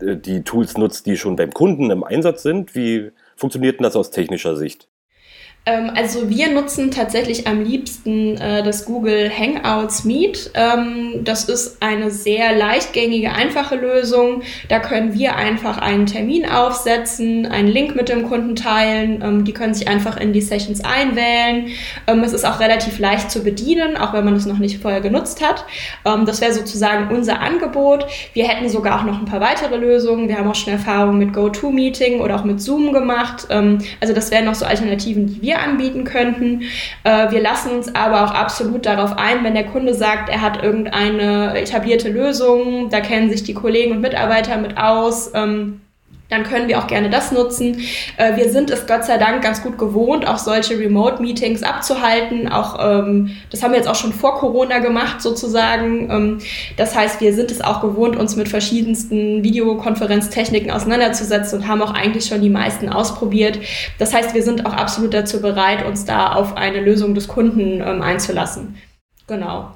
die 0.00 0.42
Tools 0.42 0.76
nutzt, 0.76 1.06
die 1.06 1.16
schon 1.16 1.36
beim 1.36 1.52
Kunden 1.52 1.90
im 1.90 2.04
Einsatz 2.04 2.42
sind? 2.42 2.74
Wie 2.74 3.10
funktioniert 3.36 3.78
denn 3.78 3.84
das 3.84 3.96
aus 3.96 4.10
technischer 4.10 4.56
Sicht? 4.56 4.88
Ähm, 5.66 5.90
also 5.94 6.28
wir 6.28 6.52
nutzen 6.52 6.90
tatsächlich 6.90 7.46
am 7.46 7.62
liebsten 7.62 8.36
äh, 8.36 8.62
das 8.62 8.84
Google 8.84 9.30
Hangouts 9.30 10.04
Meet. 10.04 10.50
Ähm, 10.52 11.20
das 11.24 11.44
ist 11.44 11.78
eine 11.80 12.10
sehr 12.10 12.54
leichtgängige, 12.54 13.32
einfache 13.32 13.76
Lösung. 13.76 14.42
Da 14.68 14.78
können 14.78 15.14
wir 15.14 15.36
einfach 15.36 15.78
einen 15.78 16.04
Termin 16.04 16.46
aufsetzen, 16.46 17.46
einen 17.46 17.68
Link 17.68 17.96
mit 17.96 18.10
dem 18.10 18.28
Kunden 18.28 18.56
teilen. 18.56 19.22
Ähm, 19.22 19.44
die 19.44 19.54
können 19.54 19.72
sich 19.72 19.88
einfach 19.88 20.18
in 20.18 20.34
die 20.34 20.42
Sessions 20.42 20.84
einwählen. 20.84 21.68
Ähm, 22.06 22.22
es 22.22 22.34
ist 22.34 22.44
auch 22.44 22.60
relativ 22.60 22.98
leicht 22.98 23.30
zu 23.30 23.42
bedienen, 23.42 23.96
auch 23.96 24.12
wenn 24.12 24.26
man 24.26 24.36
es 24.36 24.44
noch 24.44 24.58
nicht 24.58 24.82
vorher 24.82 25.00
genutzt 25.00 25.42
hat. 25.42 25.64
Ähm, 26.04 26.26
das 26.26 26.42
wäre 26.42 26.52
sozusagen 26.52 27.14
unser 27.14 27.40
Angebot. 27.40 28.06
Wir 28.34 28.48
hätten 28.48 28.68
sogar 28.68 29.00
auch 29.00 29.04
noch 29.04 29.18
ein 29.18 29.24
paar 29.24 29.40
weitere 29.40 29.78
Lösungen. 29.78 30.28
Wir 30.28 30.36
haben 30.36 30.50
auch 30.50 30.54
schon 30.54 30.74
Erfahrungen 30.74 31.18
mit 31.18 31.32
GoToMeeting 31.32 32.20
oder 32.20 32.36
auch 32.36 32.44
mit 32.44 32.60
Zoom 32.60 32.92
gemacht. 32.92 33.46
Ähm, 33.48 33.78
also 34.02 34.12
das 34.12 34.30
wären 34.30 34.44
noch 34.44 34.54
so 34.54 34.66
Alternativen, 34.66 35.26
die 35.26 35.40
wir 35.40 35.53
wir 35.54 35.62
anbieten 35.62 36.04
könnten. 36.04 36.62
Äh, 37.04 37.30
wir 37.30 37.40
lassen 37.40 37.70
uns 37.70 37.94
aber 37.94 38.24
auch 38.24 38.34
absolut 38.34 38.86
darauf 38.86 39.16
ein, 39.16 39.44
wenn 39.44 39.54
der 39.54 39.66
Kunde 39.66 39.94
sagt, 39.94 40.28
er 40.28 40.40
hat 40.40 40.62
irgendeine 40.62 41.56
etablierte 41.58 42.10
Lösung, 42.10 42.90
da 42.90 43.00
kennen 43.00 43.30
sich 43.30 43.44
die 43.44 43.54
Kollegen 43.54 43.92
und 43.92 44.00
Mitarbeiter 44.00 44.56
mit 44.58 44.76
aus. 44.76 45.30
Ähm, 45.34 45.80
dann 46.30 46.42
können 46.44 46.68
wir 46.68 46.78
auch 46.78 46.86
gerne 46.86 47.10
das 47.10 47.32
nutzen. 47.32 47.80
Äh, 48.16 48.36
wir 48.36 48.50
sind 48.50 48.70
es 48.70 48.86
Gott 48.86 49.04
sei 49.04 49.18
Dank 49.18 49.42
ganz 49.42 49.62
gut 49.62 49.78
gewohnt, 49.78 50.26
auch 50.26 50.38
solche 50.38 50.78
Remote-Meetings 50.78 51.62
abzuhalten. 51.62 52.48
Auch 52.48 52.78
ähm, 52.80 53.30
das 53.50 53.62
haben 53.62 53.72
wir 53.72 53.78
jetzt 53.78 53.88
auch 53.88 53.94
schon 53.94 54.12
vor 54.12 54.36
Corona 54.36 54.78
gemacht, 54.78 55.20
sozusagen. 55.20 56.10
Ähm, 56.10 56.38
das 56.76 56.96
heißt, 56.96 57.20
wir 57.20 57.34
sind 57.34 57.50
es 57.50 57.60
auch 57.60 57.80
gewohnt, 57.80 58.16
uns 58.16 58.36
mit 58.36 58.48
verschiedensten 58.48 59.44
Videokonferenztechniken 59.44 60.70
auseinanderzusetzen 60.70 61.60
und 61.60 61.68
haben 61.68 61.82
auch 61.82 61.92
eigentlich 61.92 62.24
schon 62.24 62.40
die 62.40 62.50
meisten 62.50 62.88
ausprobiert. 62.88 63.58
Das 63.98 64.14
heißt, 64.14 64.34
wir 64.34 64.42
sind 64.42 64.64
auch 64.66 64.72
absolut 64.72 65.12
dazu 65.12 65.42
bereit, 65.42 65.84
uns 65.86 66.04
da 66.04 66.32
auf 66.32 66.56
eine 66.56 66.80
Lösung 66.80 67.14
des 67.14 67.28
Kunden 67.28 67.82
ähm, 67.82 68.00
einzulassen. 68.00 68.76
Genau. 69.26 69.70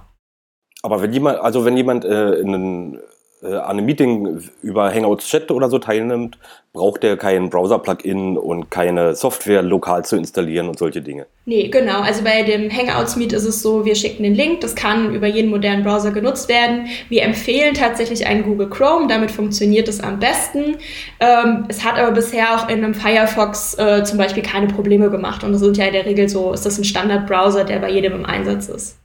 Aber 0.83 1.03
wenn 1.03 1.13
jemand, 1.13 1.41
also 1.41 1.65
wenn 1.65 1.77
jemand 1.77 2.05
äh, 2.05 2.35
in 2.35 2.55
einen 2.55 2.99
äh, 3.43 3.55
an 3.55 3.79
einem 3.79 3.87
Meeting 3.87 4.43
über 4.63 4.93
Hangouts 4.93 5.29
Chat 5.29 5.51
oder 5.51 5.69
so 5.69 5.79
teilnimmt, 5.79 6.39
braucht 6.73 7.03
er 7.05 7.17
kein 7.17 7.51
Browser-Plugin 7.51 8.37
und 8.37 8.71
keine 8.71 9.15
Software 9.15 9.63
lokal 9.63 10.05
zu 10.05 10.17
installieren 10.17 10.69
und 10.69 10.79
solche 10.79 11.03
Dinge. 11.03 11.27
Nee, 11.45 11.69
genau. 11.69 12.01
Also 12.01 12.23
bei 12.23 12.43
dem 12.43 12.71
Hangouts 12.71 13.17
Meet 13.17 13.33
ist 13.33 13.45
es 13.45 13.63
so, 13.63 13.85
wir 13.85 13.95
schicken 13.95 14.23
den 14.23 14.35
Link, 14.35 14.61
das 14.61 14.75
kann 14.75 15.15
über 15.15 15.27
jeden 15.27 15.51
modernen 15.51 15.83
Browser 15.83 16.11
genutzt 16.11 16.49
werden. 16.49 16.87
Wir 17.09 17.23
empfehlen 17.23 17.75
tatsächlich 17.75 18.27
einen 18.27 18.45
Google 18.45 18.69
Chrome, 18.69 19.07
damit 19.09 19.31
funktioniert 19.31 19.89
es 19.89 20.01
am 20.01 20.19
besten. 20.19 20.77
Ähm, 21.21 21.65
es 21.69 21.85
hat 21.85 21.99
aber 21.99 22.13
bisher 22.13 22.55
auch 22.55 22.69
in 22.69 22.85
einem 22.85 22.95
Firefox 22.95 23.79
äh, 23.79 24.05
zum 24.05 24.19
Beispiel 24.19 24.43
keine 24.43 24.67
Probleme 24.67 25.11
gemacht 25.11 25.43
und 25.43 25.53
das 25.53 25.61
sind 25.61 25.77
ja 25.77 25.87
in 25.87 25.93
der 25.93 26.07
Regel 26.07 26.29
so, 26.29 26.53
ist 26.53 26.67
das 26.67 26.79
ein 26.79 26.85
Standard-Browser, 26.85 27.65
der 27.65 27.79
bei 27.79 27.91
jedem 27.91 28.13
im 28.15 28.27
Einsatz 28.27 28.69
ist. 28.69 28.99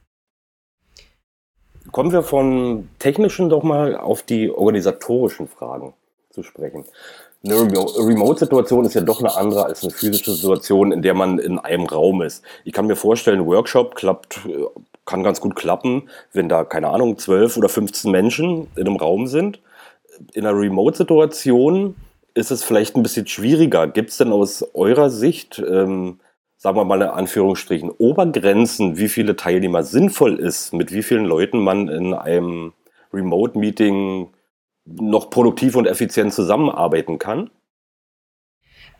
Kommen 1.93 2.11
wir 2.11 2.23
von 2.23 2.89
technischen 2.97 3.49
doch 3.49 3.61
mal 3.61 3.95
auf 3.95 4.23
die 4.23 4.49
organisatorischen 4.49 5.47
Fragen 5.47 5.93
zu 6.31 6.41
sprechen. 6.41 6.85
Eine 7.45 7.55
Remote-Situation 7.61 8.85
ist 8.85 8.95
ja 8.95 9.01
doch 9.01 9.19
eine 9.19 9.37
andere 9.37 9.65
als 9.65 9.83
eine 9.83 9.91
physische 9.91 10.31
Situation, 10.31 10.91
in 10.91 11.03
der 11.03 11.13
man 11.13 11.37
in 11.37 11.59
einem 11.59 11.85
Raum 11.85 12.23
ist. 12.23 12.43
Ich 12.63 12.73
kann 12.73 12.87
mir 12.87 12.95
vorstellen, 12.95 13.45
Workshop 13.45 13.93
klappt, 13.93 14.39
kann 15.05 15.23
ganz 15.23 15.39
gut 15.39 15.55
klappen, 15.55 16.09
wenn 16.31 16.49
da, 16.49 16.63
keine 16.63 16.89
Ahnung, 16.89 17.19
12 17.19 17.57
oder 17.57 17.69
15 17.69 18.09
Menschen 18.09 18.69
in 18.75 18.87
einem 18.87 18.95
Raum 18.95 19.27
sind. 19.27 19.59
In 20.33 20.47
einer 20.47 20.57
Remote-Situation 20.57 21.93
ist 22.33 22.49
es 22.49 22.63
vielleicht 22.63 22.95
ein 22.95 23.03
bisschen 23.03 23.27
schwieriger. 23.27 23.85
Gibt 23.85 24.09
es 24.09 24.17
denn 24.17 24.31
aus 24.31 24.65
eurer 24.73 25.11
Sicht 25.11 25.59
ähm, 25.59 26.19
sagen 26.63 26.77
wir 26.77 26.85
mal 26.85 27.01
in 27.01 27.09
Anführungsstrichen, 27.09 27.89
Obergrenzen, 27.89 28.97
wie 28.97 29.09
viele 29.09 29.35
Teilnehmer 29.35 29.83
sinnvoll 29.83 30.39
ist, 30.39 30.71
mit 30.71 30.93
wie 30.93 31.03
vielen 31.03 31.25
Leuten 31.25 31.59
man 31.59 31.89
in 31.89 32.13
einem 32.13 32.71
Remote-Meeting 33.11 34.29
noch 34.85 35.29
produktiv 35.29 35.75
und 35.75 35.87
effizient 35.87 36.33
zusammenarbeiten 36.33 37.19
kann? 37.19 37.49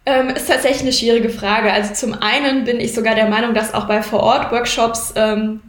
Ähm, 0.06 0.28
ist 0.32 0.50
tatsächlich 0.50 0.82
eine 0.82 0.92
schwierige 0.92 1.30
Frage. 1.30 1.72
Also 1.72 1.94
zum 1.94 2.14
einen 2.14 2.66
bin 2.66 2.82
ich 2.82 2.94
sogar 2.94 3.16
der 3.16 3.30
Meinung, 3.30 3.54
dass 3.54 3.74
auch 3.74 3.88
bei 3.88 4.02
Vor-Ort-Workshops 4.02 5.14
ähm, 5.16 5.62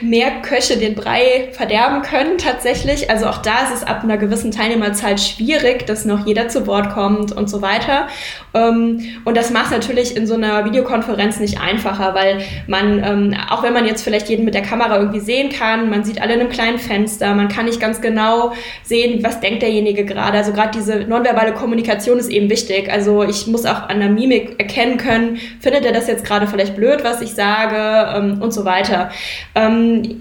mehr 0.00 0.30
Köche 0.42 0.76
den 0.76 0.94
Brei 0.94 1.48
verderben 1.52 2.02
können 2.02 2.38
tatsächlich. 2.38 3.10
Also 3.10 3.26
auch 3.26 3.38
da 3.38 3.64
ist 3.64 3.74
es 3.74 3.84
ab 3.84 4.02
einer 4.02 4.16
gewissen 4.16 4.50
Teilnehmerzahl 4.50 5.18
schwierig, 5.18 5.86
dass 5.86 6.04
noch 6.04 6.26
jeder 6.26 6.48
zu 6.48 6.66
Wort 6.66 6.90
kommt 6.90 7.32
und 7.32 7.48
so 7.48 7.62
weiter. 7.62 8.08
Ähm, 8.54 9.00
und 9.24 9.36
das 9.36 9.50
macht 9.50 9.70
natürlich 9.70 10.16
in 10.16 10.26
so 10.26 10.34
einer 10.34 10.64
Videokonferenz 10.64 11.40
nicht 11.40 11.60
einfacher, 11.60 12.14
weil 12.14 12.38
man, 12.66 13.02
ähm, 13.04 13.36
auch 13.50 13.62
wenn 13.62 13.72
man 13.72 13.86
jetzt 13.86 14.02
vielleicht 14.02 14.28
jeden 14.28 14.44
mit 14.44 14.54
der 14.54 14.62
Kamera 14.62 14.98
irgendwie 14.98 15.20
sehen 15.20 15.50
kann, 15.50 15.90
man 15.90 16.04
sieht 16.04 16.20
alle 16.20 16.34
in 16.34 16.40
einem 16.40 16.50
kleinen 16.50 16.78
Fenster, 16.78 17.34
man 17.34 17.48
kann 17.48 17.66
nicht 17.66 17.80
ganz 17.80 18.00
genau 18.00 18.52
sehen, 18.82 19.22
was 19.22 19.40
denkt 19.40 19.62
derjenige 19.62 20.04
gerade. 20.04 20.38
Also 20.38 20.52
gerade 20.52 20.70
diese 20.74 21.00
nonverbale 21.00 21.52
Kommunikation 21.52 22.18
ist 22.18 22.28
eben 22.28 22.50
wichtig. 22.50 22.90
Also 22.90 23.22
ich 23.22 23.46
muss 23.46 23.64
auch 23.64 23.88
an 23.88 24.00
der 24.00 24.08
Mimik 24.08 24.58
erkennen 24.58 24.96
können, 24.96 25.38
findet 25.60 25.84
er 25.84 25.92
das 25.92 26.06
jetzt 26.06 26.24
gerade 26.24 26.46
vielleicht 26.46 26.76
blöd, 26.76 27.04
was 27.04 27.20
ich 27.20 27.34
sage 27.34 28.16
ähm, 28.16 28.42
und 28.42 28.52
so 28.52 28.64
weiter. 28.64 29.10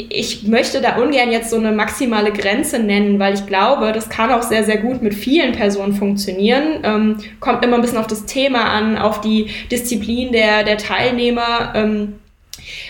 Ich 0.09 0.47
möchte 0.47 0.81
da 0.81 0.97
ungern 0.97 1.31
jetzt 1.31 1.49
so 1.49 1.57
eine 1.57 1.71
maximale 1.71 2.31
Grenze 2.31 2.79
nennen, 2.79 3.19
weil 3.19 3.33
ich 3.33 3.45
glaube, 3.45 3.91
das 3.91 4.09
kann 4.09 4.31
auch 4.31 4.43
sehr, 4.43 4.63
sehr 4.63 4.77
gut 4.77 5.01
mit 5.01 5.13
vielen 5.13 5.53
Personen 5.53 5.93
funktionieren. 5.93 7.17
kommt 7.39 7.63
immer 7.63 7.75
ein 7.75 7.81
bisschen 7.81 7.97
auf 7.97 8.07
das 8.07 8.25
Thema 8.25 8.65
an, 8.65 8.97
auf 8.97 9.21
die 9.21 9.47
Disziplin 9.71 10.31
der, 10.31 10.63
der 10.63 10.77
Teilnehmer. 10.77 11.73
Ähm, 11.75 12.13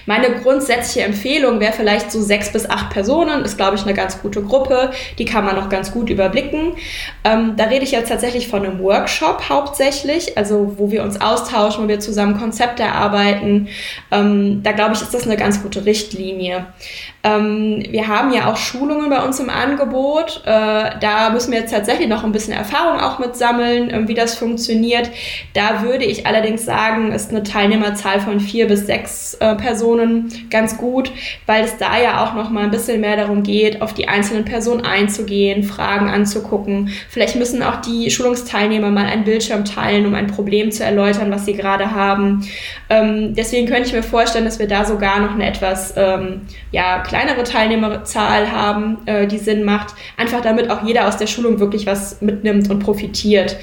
meine 0.06 0.32
grundsätzliche 0.42 1.06
Empfehlung 1.06 1.60
wäre 1.60 1.74
vielleicht 1.74 2.12
so 2.12 2.22
sechs 2.22 2.51
bis 2.51 2.70
acht 2.70 2.90
Personen, 2.90 3.44
ist 3.44 3.58
glaube 3.58 3.75
ich 3.75 3.84
eine 3.84 3.94
ganz 3.94 4.22
gute 4.22 4.42
Gruppe, 4.42 4.92
die 5.18 5.25
kann 5.25 5.46
man 5.46 5.56
noch 5.56 5.70
ganz 5.70 5.92
gut 5.92 6.10
überblicken. 6.10 6.74
Ähm, 7.24 7.54
da 7.58 7.66
rede 7.66 7.84
ich 7.84 7.92
jetzt 7.92 8.10
tatsächlich 8.10 8.48
von 8.48 8.66
einem 8.66 8.80
Workshop 8.80 9.50
hauptsächlich, 9.50 10.38
also 10.38 10.75
wo 10.78 10.92
wir 10.92 11.04
uns 11.04 11.20
austauschen, 11.22 11.84
wo 11.84 11.88
wir 11.88 12.00
zusammen 12.00 12.40
Konzepte 12.40 12.84
erarbeiten. 12.84 13.68
Ähm, 14.12 14.62
da 14.63 14.72
glaube 14.72 14.94
ich, 14.94 15.01
ist 15.01 15.13
das 15.13 15.24
eine 15.24 15.38
ganz 15.38 15.62
gute 15.62 15.86
Richtlinie. 15.86 16.66
Ähm, 17.24 17.84
wir 17.90 18.08
haben 18.08 18.34
ja 18.34 18.51
auch 18.51 18.58
Schulungen 18.58 19.10
bei 19.10 19.24
uns 19.24 19.40
im 19.40 19.50
Angebot. 19.50 20.42
Äh, 20.46 20.90
da 21.00 21.30
müssen 21.32 21.51
wir 21.51 21.60
jetzt 21.60 21.72
tatsächlich 21.72 22.08
noch 22.08 22.24
ein 22.24 22.32
bisschen 22.32 22.54
Erfahrung 22.54 23.00
auch 23.00 23.20
mit 23.20 23.36
sammeln, 23.36 23.90
äh, 23.92 24.08
wie 24.08 24.16
das 24.16 24.36
funktioniert. 24.36 25.10
Da 25.54 25.84
würde 25.84 26.06
ich 26.06 26.25
allerdings 26.25 26.66
sagen, 26.66 27.12
ist 27.12 27.30
eine 27.30 27.44
Teilnehmerzahl 27.44 28.20
von 28.22 28.40
vier 28.40 28.68
bis 28.68 28.88
sechs 28.88 29.36
äh, 29.36 29.56
Personen 29.56 30.32
ganz 30.50 30.78
gut, 30.78 31.12
weil 31.46 31.63
es 31.63 31.78
da 31.78 32.00
ja 32.01 32.24
auch 32.24 32.34
noch 32.34 32.50
mal 32.50 32.63
ein 32.63 32.72
bisschen 32.72 33.01
mehr 33.01 33.18
darum 33.18 33.44
geht, 33.44 33.82
auf 33.82 33.94
die 33.94 34.08
einzelnen 34.08 34.46
Personen 34.46 34.84
einzugehen, 34.84 35.63
Fragen 35.63 36.10
anzugucken. 36.10 36.90
Vielleicht 37.10 37.36
müssen 37.36 37.62
auch 37.62 37.82
die 37.82 38.10
Schulungsteilnehmer 38.10 38.90
mal 38.90 39.06
einen 39.06 39.25
Bildschirm 39.25 39.63
teilen, 39.63 40.08
um 40.08 40.16
ein 40.16 40.28
Problem 40.28 40.72
zu 40.72 40.84
erläutern, 40.84 41.32
was 41.32 41.46
sie 41.46 41.54
gerade 41.54 41.92
haben. 41.92 42.48
Ähm, 42.90 43.36
deswegen 43.36 43.68
könnte 43.68 43.88
ich 43.88 43.94
mir 43.94 44.04
vorstellen, 44.04 44.46
dass 44.46 44.58
wir 44.58 44.68
da 44.68 44.86
sogar 44.86 45.20
noch 45.20 45.36
eine 45.36 45.46
etwas 45.46 45.94
ähm, 45.96 46.42
ja, 46.72 47.04
kleinere 47.12 47.44
Teilnehmerzahl 47.44 48.50
haben, 48.53 49.00
äh, 49.06 49.27
die 49.27 49.38
Sinn 49.38 49.65
macht, 49.65 49.94
einfach 50.15 50.39
damit 50.39 50.70
auch 50.70 50.84
jeder 50.84 51.10
aus 51.10 51.18
der 51.18 51.27
Schulung 51.27 51.60
wirklich 51.60 51.86
was 51.86 52.22
mitnimmt 52.22 52.70
und 52.70 52.80
profitiert. 52.80 53.58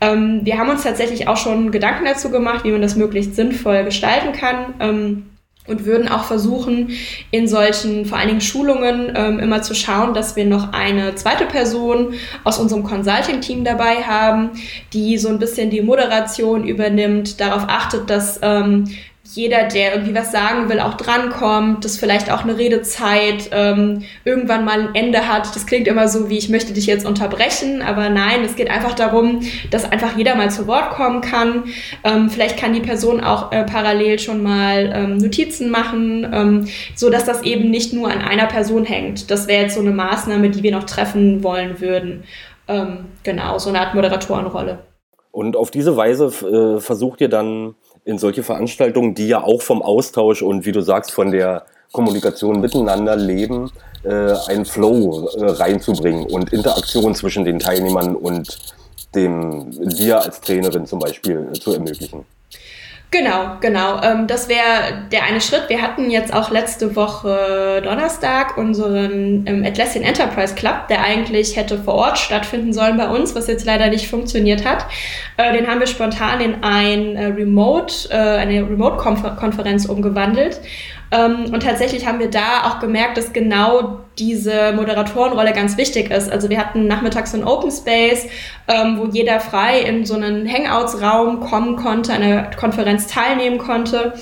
Ähm, 0.00 0.42
wir 0.44 0.56
haben 0.56 0.70
uns 0.70 0.84
tatsächlich 0.84 1.26
auch 1.26 1.36
schon 1.36 1.72
Gedanken 1.72 2.04
dazu 2.04 2.30
gemacht, 2.30 2.64
wie 2.64 2.70
man 2.70 2.80
das 2.80 2.94
möglichst 2.94 3.34
sinnvoll 3.34 3.82
gestalten 3.82 4.32
kann. 4.32 4.74
Ähm, 4.78 5.24
und 5.68 5.84
würden 5.84 6.08
auch 6.08 6.24
versuchen, 6.24 6.90
in 7.30 7.46
solchen 7.46 8.04
vor 8.04 8.18
allen 8.18 8.26
Dingen 8.26 8.40
Schulungen 8.40 9.12
ähm, 9.14 9.38
immer 9.38 9.62
zu 9.62 9.76
schauen, 9.76 10.12
dass 10.12 10.34
wir 10.34 10.44
noch 10.44 10.72
eine 10.72 11.14
zweite 11.14 11.44
Person 11.44 12.14
aus 12.42 12.58
unserem 12.58 12.82
Consulting-Team 12.82 13.62
dabei 13.62 14.02
haben, 14.02 14.50
die 14.92 15.18
so 15.18 15.28
ein 15.28 15.38
bisschen 15.38 15.70
die 15.70 15.80
Moderation 15.80 16.66
übernimmt, 16.66 17.40
darauf 17.40 17.66
achtet, 17.68 18.10
dass 18.10 18.40
ähm, 18.42 18.86
jeder, 19.24 19.68
der 19.68 19.94
irgendwie 19.94 20.14
was 20.14 20.32
sagen 20.32 20.68
will, 20.68 20.80
auch 20.80 20.94
drankommt, 20.94 21.84
dass 21.84 21.96
vielleicht 21.96 22.30
auch 22.30 22.42
eine 22.42 22.58
Redezeit 22.58 23.50
ähm, 23.52 24.02
irgendwann 24.24 24.64
mal 24.64 24.80
ein 24.80 24.94
Ende 24.94 25.28
hat. 25.28 25.54
Das 25.54 25.64
klingt 25.64 25.86
immer 25.86 26.08
so 26.08 26.28
wie, 26.28 26.38
ich 26.38 26.48
möchte 26.48 26.72
dich 26.72 26.86
jetzt 26.86 27.06
unterbrechen, 27.06 27.82
aber 27.82 28.08
nein, 28.08 28.44
es 28.44 28.56
geht 28.56 28.68
einfach 28.68 28.94
darum, 28.94 29.40
dass 29.70 29.90
einfach 29.90 30.16
jeder 30.16 30.34
mal 30.34 30.50
zu 30.50 30.66
Wort 30.66 30.90
kommen 30.90 31.20
kann. 31.20 31.64
Ähm, 32.02 32.30
vielleicht 32.30 32.58
kann 32.58 32.72
die 32.72 32.80
Person 32.80 33.22
auch 33.22 33.52
äh, 33.52 33.64
parallel 33.64 34.18
schon 34.18 34.42
mal 34.42 34.92
ähm, 34.92 35.18
Notizen 35.18 35.70
machen, 35.70 36.28
ähm, 36.32 36.68
so 36.96 37.08
dass 37.08 37.24
das 37.24 37.42
eben 37.42 37.70
nicht 37.70 37.92
nur 37.92 38.10
an 38.10 38.22
einer 38.22 38.46
Person 38.46 38.84
hängt. 38.84 39.30
Das 39.30 39.46
wäre 39.46 39.62
jetzt 39.62 39.76
so 39.76 39.80
eine 39.80 39.92
Maßnahme, 39.92 40.50
die 40.50 40.64
wir 40.64 40.72
noch 40.72 40.84
treffen 40.84 41.44
wollen 41.44 41.80
würden. 41.80 42.24
Ähm, 42.66 43.06
genau, 43.22 43.58
so 43.58 43.68
eine 43.68 43.80
Art 43.80 43.94
Moderatorenrolle. 43.94 44.78
Und 45.30 45.56
auf 45.56 45.70
diese 45.70 45.96
Weise 45.96 46.26
äh, 46.26 46.80
versucht 46.80 47.22
ihr 47.22 47.28
dann 47.28 47.74
in 48.04 48.18
solche 48.18 48.42
Veranstaltungen, 48.42 49.14
die 49.14 49.28
ja 49.28 49.42
auch 49.42 49.62
vom 49.62 49.82
Austausch 49.82 50.42
und 50.42 50.66
wie 50.66 50.72
du 50.72 50.80
sagst, 50.80 51.12
von 51.12 51.30
der 51.30 51.64
Kommunikation 51.92 52.60
miteinander 52.60 53.16
leben, 53.16 53.70
äh, 54.02 54.32
einen 54.48 54.64
Flow 54.64 55.28
äh, 55.36 55.44
reinzubringen 55.44 56.26
und 56.26 56.52
Interaktion 56.52 57.14
zwischen 57.14 57.44
den 57.44 57.58
Teilnehmern 57.58 58.16
und 58.16 58.58
dem 59.14 59.70
dir 59.88 60.22
als 60.22 60.40
Trainerin 60.40 60.86
zum 60.86 60.98
Beispiel 60.98 61.48
äh, 61.52 61.58
zu 61.58 61.72
ermöglichen. 61.72 62.24
Genau, 63.12 63.58
genau. 63.60 64.00
Ähm, 64.02 64.26
das 64.26 64.48
wäre 64.48 65.06
der 65.12 65.24
eine 65.24 65.42
Schritt. 65.42 65.68
Wir 65.68 65.82
hatten 65.82 66.10
jetzt 66.10 66.32
auch 66.32 66.50
letzte 66.50 66.96
Woche 66.96 67.82
Donnerstag 67.84 68.56
unseren 68.56 69.44
ähm, 69.46 69.62
Atlassian 69.66 70.02
Enterprise 70.02 70.54
Club, 70.54 70.88
der 70.88 71.04
eigentlich 71.04 71.54
hätte 71.54 71.76
vor 71.76 71.92
Ort 71.92 72.18
stattfinden 72.18 72.72
sollen 72.72 72.96
bei 72.96 73.06
uns, 73.06 73.34
was 73.34 73.48
jetzt 73.48 73.66
leider 73.66 73.88
nicht 73.88 74.08
funktioniert 74.08 74.64
hat. 74.64 74.86
Äh, 75.36 75.52
den 75.52 75.66
haben 75.66 75.80
wir 75.80 75.86
spontan 75.86 76.40
in 76.40 76.64
ein 76.64 77.16
äh, 77.16 77.26
Remote, 77.26 78.08
äh, 78.08 78.16
eine 78.16 78.62
Remote-Konferenz 78.62 79.84
umgewandelt. 79.84 80.62
Ähm, 81.10 81.52
und 81.52 81.62
tatsächlich 81.62 82.06
haben 82.06 82.18
wir 82.18 82.30
da 82.30 82.62
auch 82.64 82.80
gemerkt, 82.80 83.18
dass 83.18 83.34
genau 83.34 84.01
diese 84.18 84.72
Moderatorenrolle 84.72 85.52
ganz 85.52 85.76
wichtig 85.76 86.10
ist. 86.10 86.30
Also 86.30 86.50
wir 86.50 86.58
hatten 86.58 86.86
nachmittags 86.86 87.32
so 87.32 87.38
einen 87.38 87.46
Open 87.46 87.70
Space, 87.70 88.26
ähm, 88.68 88.98
wo 88.98 89.06
jeder 89.06 89.40
frei 89.40 89.80
in 89.80 90.04
so 90.04 90.14
einen 90.14 90.46
Hangouts-Raum 90.46 91.40
kommen 91.40 91.76
konnte, 91.76 92.12
an 92.12 92.22
einer 92.22 92.50
Konferenz 92.56 93.06
teilnehmen 93.06 93.58
konnte. 93.58 94.14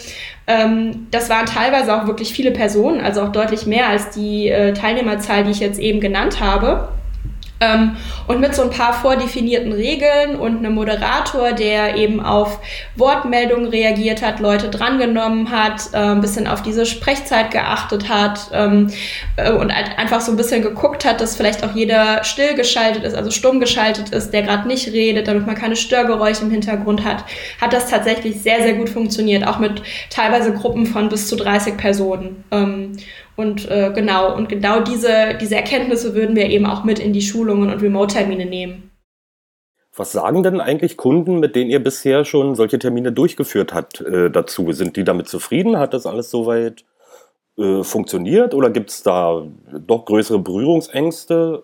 Ähm, 0.47 1.07
das 1.11 1.29
waren 1.29 1.47
teilweise 1.47 1.95
auch 1.95 2.07
wirklich 2.07 2.33
viele 2.33 2.51
Personen, 2.51 3.01
also 3.01 3.23
auch 3.23 3.33
deutlich 3.33 3.67
mehr 3.67 3.89
als 3.89 4.11
die 4.11 4.49
äh, 4.49 4.73
Teilnehmerzahl, 4.73 5.45
die 5.45 5.51
ich 5.51 5.61
jetzt 5.61 5.79
eben 5.79 6.01
genannt 6.01 6.41
habe. 6.41 6.89
Ähm, 7.61 7.97
und 8.26 8.40
mit 8.40 8.55
so 8.55 8.62
ein 8.62 8.71
paar 8.71 8.95
vordefinierten 8.95 9.73
Regeln 9.73 10.37
und 10.37 10.59
einem 10.59 10.75
Moderator, 10.75 11.52
der 11.52 11.95
eben 11.95 12.25
auf 12.25 12.59
Wortmeldungen 12.97 13.67
reagiert 13.69 14.23
hat, 14.23 14.40
Leute 14.40 14.71
drangenommen 14.71 15.50
hat, 15.50 15.93
äh, 15.93 15.99
ein 15.99 16.23
bisschen 16.23 16.47
auf 16.47 16.62
diese 16.62 16.87
Sprechzeit 16.87 17.50
geachtet 17.50 18.09
hat 18.09 18.50
ähm, 18.55 18.90
äh, 19.37 19.52
und 19.52 19.71
einfach 19.71 20.23
so 20.23 20.33
ein 20.33 20.38
bisschen 20.38 20.62
geguckt 20.62 21.05
hat, 21.05 21.21
dass 21.21 21.37
vielleicht 21.37 21.62
auch 21.62 21.75
jeder 21.75 22.25
still 22.25 22.55
geschaltet 22.55 23.05
ist, 23.05 23.14
also 23.14 23.31
stumm 23.31 23.61
geschaltet 23.61 24.09
ist, 24.09 24.33
der 24.33 24.43
gerade 24.43 24.67
nicht 24.67 24.88
redet, 24.88 25.29
damit 25.29 25.47
man 25.47 25.55
keine 25.55 25.76
Störgeräusche 25.76 26.45
im 26.45 26.50
Hintergrund 26.50 27.05
hat, 27.05 27.25
hat 27.61 27.75
das 27.75 27.90
tatsächlich 27.90 28.40
sehr, 28.40 28.62
sehr 28.62 28.73
gut 28.73 28.88
funktioniert, 28.88 29.47
auch 29.47 29.59
mit 29.59 29.83
teilweise 30.09 30.55
Gruppen 30.55 30.87
von 30.87 31.11
bis 31.11 31.29
zu 31.29 31.37
30 31.37 31.76
Personen. 31.76 32.45
Und 33.41 33.71
äh, 33.71 33.91
genau, 33.95 34.37
und 34.37 34.51
genau 34.51 34.81
diese, 34.81 35.35
diese 35.41 35.57
Erkenntnisse 35.57 36.15
würden 36.15 36.37
wir 36.37 36.51
eben 36.51 36.67
auch 36.67 36.85
mit 36.85 36.99
in 36.99 37.15
die 37.15 37.23
Schulungen 37.23 37.73
und 37.73 37.81
Remote-Termine 37.81 38.45
nehmen. 38.45 38.91
Was 39.97 40.13
sagen 40.13 40.43
denn 40.43 40.61
eigentlich 40.61 40.99
Kunden, 40.99 41.41
mit 41.41 41.57
denen 41.57 41.71
ihr 41.71 41.83
bisher 41.83 42.27
schon 42.27 42.55
solche 42.55 42.79
Termine 42.79 43.13
durchgeführt 43.13 43.73
habt, 43.73 44.03
äh, 44.03 44.31
dazu? 44.31 44.73
Sind 44.73 44.97
die 44.97 45.05
damit 45.05 45.29
zufrieden? 45.29 45.79
Hat 45.79 45.95
das 45.95 46.05
alles 46.05 46.31
soweit 46.31 46.85
äh, 47.57 47.83
funktioniert 47.83 48.53
oder 48.53 48.69
gibt 48.69 48.91
es 48.91 49.03
da 49.03 49.43
doch 49.87 50.05
größere 50.05 50.39
Berührungsängste? 50.39 51.63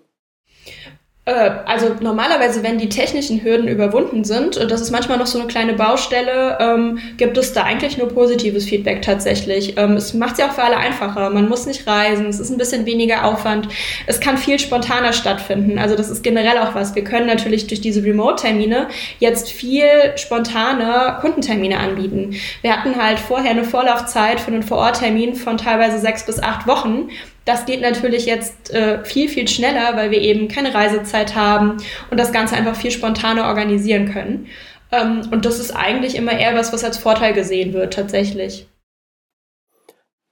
Äh, 1.26 1.50
also 1.66 1.96
normalerweise, 2.00 2.62
wenn 2.62 2.78
die 2.78 2.88
technischen 2.88 3.42
Hürden 3.42 3.66
überwunden 3.66 4.24
sind, 4.24 4.56
das 4.70 4.80
ist 4.80 4.92
manchmal 4.92 5.18
noch 5.18 5.26
so 5.26 5.40
eine 5.40 5.48
kleine 5.48 5.74
Baustelle, 5.74 6.56
ähm, 6.60 6.98
gibt 7.16 7.36
es 7.36 7.52
da 7.52 7.64
eigentlich 7.64 7.98
nur 7.98 8.08
positives 8.08 8.64
Feedback 8.64 9.02
tatsächlich. 9.02 9.76
Ähm, 9.76 9.96
es 9.96 10.14
macht 10.14 10.34
es 10.34 10.38
ja 10.38 10.46
auch 10.46 10.52
für 10.52 10.62
alle 10.62 10.76
einfacher. 10.76 11.28
Man 11.30 11.48
muss 11.48 11.66
nicht 11.66 11.84
reisen, 11.88 12.26
es 12.26 12.38
ist 12.38 12.50
ein 12.50 12.58
bisschen 12.58 12.86
weniger 12.86 13.24
Aufwand. 13.24 13.68
Es 14.06 14.20
kann 14.20 14.38
viel 14.38 14.60
spontaner 14.60 15.12
stattfinden. 15.12 15.80
Also 15.80 15.96
das 15.96 16.10
ist 16.10 16.22
generell 16.22 16.58
auch 16.58 16.76
was. 16.76 16.94
Wir 16.94 17.02
können 17.02 17.26
natürlich 17.26 17.66
durch 17.66 17.80
diese 17.80 18.04
Remote-Termine 18.04 18.86
jetzt 19.18 19.50
viel 19.50 19.88
spontaner 20.14 21.18
Kundentermine 21.20 21.80
anbieten. 21.80 22.36
Wir 22.62 22.76
hatten 22.76 23.02
halt 23.02 23.18
vorher 23.18 23.50
eine 23.50 23.64
Vorlaufzeit 23.64 24.38
für 24.38 24.52
einen 24.52 24.62
Vororttermin 24.62 25.34
von 25.34 25.58
teilweise 25.58 25.98
sechs 25.98 26.24
bis 26.24 26.40
acht 26.40 26.68
Wochen. 26.68 27.08
Das 27.46 27.64
geht 27.64 27.80
natürlich 27.80 28.26
jetzt 28.26 28.74
äh, 28.74 29.04
viel, 29.04 29.28
viel 29.28 29.46
schneller, 29.46 29.96
weil 29.96 30.10
wir 30.10 30.20
eben 30.20 30.48
keine 30.48 30.74
Reisezeit 30.74 31.36
haben 31.36 31.76
und 32.10 32.18
das 32.18 32.32
Ganze 32.32 32.56
einfach 32.56 32.74
viel 32.74 32.90
spontaner 32.90 33.46
organisieren 33.46 34.12
können. 34.12 34.48
Ähm, 34.90 35.22
und 35.30 35.44
das 35.44 35.60
ist 35.60 35.70
eigentlich 35.70 36.16
immer 36.16 36.32
eher 36.32 36.56
was, 36.56 36.72
was 36.72 36.82
als 36.82 36.98
Vorteil 36.98 37.32
gesehen 37.34 37.72
wird, 37.72 37.94
tatsächlich. 37.94 38.66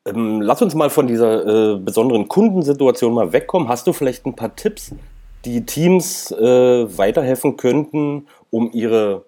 Ähm, 0.07 0.41
lass 0.41 0.61
uns 0.61 0.75
mal 0.75 0.91
von 0.91 1.07
dieser 1.07 1.75
äh, 1.75 1.79
besonderen 1.79 2.27
Kundensituation 2.27 3.15
mal 3.15 3.33
wegkommen. 3.33 3.69
Hast 3.69 3.87
du 3.87 3.93
vielleicht 3.93 4.27
ein 4.27 4.35
paar 4.35 4.57
Tipps, 4.57 4.93
die 5.45 5.65
Teams 5.65 6.33
äh, 6.33 6.99
weiterhelfen 6.99 7.57
könnten, 7.57 8.27
um 8.51 8.73
ihre 8.73 9.25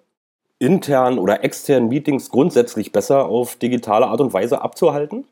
internen 0.59 1.19
oder 1.19 1.43
externen 1.45 1.87
Meetings 1.87 2.29
grundsätzlich 2.31 2.91
besser 2.91 3.27
auf 3.27 3.55
digitale 3.55 4.07
Art 4.07 4.19
und 4.19 4.33
Weise 4.33 4.61
abzuhalten? 4.61 5.25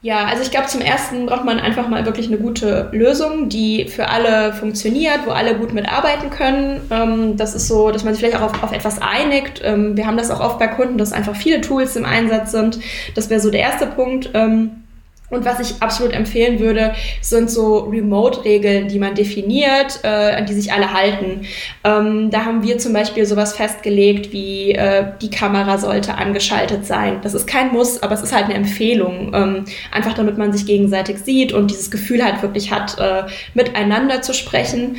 Ja, 0.00 0.26
also 0.26 0.42
ich 0.44 0.52
glaube, 0.52 0.68
zum 0.68 0.80
ersten 0.80 1.26
braucht 1.26 1.44
man 1.44 1.58
einfach 1.58 1.88
mal 1.88 2.06
wirklich 2.06 2.28
eine 2.28 2.38
gute 2.38 2.88
Lösung, 2.92 3.48
die 3.48 3.88
für 3.88 4.08
alle 4.08 4.52
funktioniert, 4.52 5.26
wo 5.26 5.30
alle 5.30 5.56
gut 5.56 5.72
mitarbeiten 5.72 6.30
können. 6.30 6.80
Ähm, 6.90 7.36
das 7.36 7.56
ist 7.56 7.66
so, 7.66 7.90
dass 7.90 8.04
man 8.04 8.14
sich 8.14 8.22
vielleicht 8.22 8.40
auch 8.40 8.54
auf, 8.54 8.62
auf 8.62 8.72
etwas 8.72 9.02
einigt. 9.02 9.60
Ähm, 9.64 9.96
wir 9.96 10.06
haben 10.06 10.16
das 10.16 10.30
auch 10.30 10.38
oft 10.38 10.60
bei 10.60 10.68
Kunden, 10.68 10.98
dass 10.98 11.12
einfach 11.12 11.34
viele 11.34 11.60
Tools 11.62 11.96
im 11.96 12.04
Einsatz 12.04 12.52
sind. 12.52 12.78
Das 13.16 13.28
wäre 13.28 13.40
so 13.40 13.50
der 13.50 13.60
erste 13.60 13.86
Punkt. 13.86 14.30
Ähm, 14.34 14.84
und 15.30 15.44
was 15.44 15.60
ich 15.60 15.82
absolut 15.82 16.14
empfehlen 16.14 16.58
würde, 16.58 16.94
sind 17.20 17.50
so 17.50 17.80
Remote-Regeln, 17.80 18.88
die 18.88 18.98
man 18.98 19.14
definiert, 19.14 20.00
äh, 20.02 20.08
an 20.08 20.46
die 20.46 20.54
sich 20.54 20.72
alle 20.72 20.92
halten. 20.92 21.42
Ähm, 21.84 22.30
da 22.30 22.46
haben 22.46 22.62
wir 22.62 22.78
zum 22.78 22.94
Beispiel 22.94 23.26
sowas 23.26 23.54
festgelegt, 23.54 24.32
wie 24.32 24.72
äh, 24.72 25.04
die 25.20 25.30
Kamera 25.30 25.76
sollte 25.76 26.14
angeschaltet 26.14 26.86
sein. 26.86 27.18
Das 27.22 27.34
ist 27.34 27.46
kein 27.46 27.72
Muss, 27.72 28.02
aber 28.02 28.14
es 28.14 28.22
ist 28.22 28.34
halt 28.34 28.46
eine 28.46 28.54
Empfehlung, 28.54 29.32
ähm, 29.34 29.64
einfach 29.92 30.14
damit 30.14 30.38
man 30.38 30.52
sich 30.52 30.64
gegenseitig 30.64 31.18
sieht 31.18 31.52
und 31.52 31.70
dieses 31.70 31.90
Gefühl 31.90 32.24
halt 32.24 32.40
wirklich 32.40 32.72
hat, 32.72 32.98
äh, 32.98 33.24
miteinander 33.54 34.22
zu 34.22 34.32
sprechen. 34.32 34.96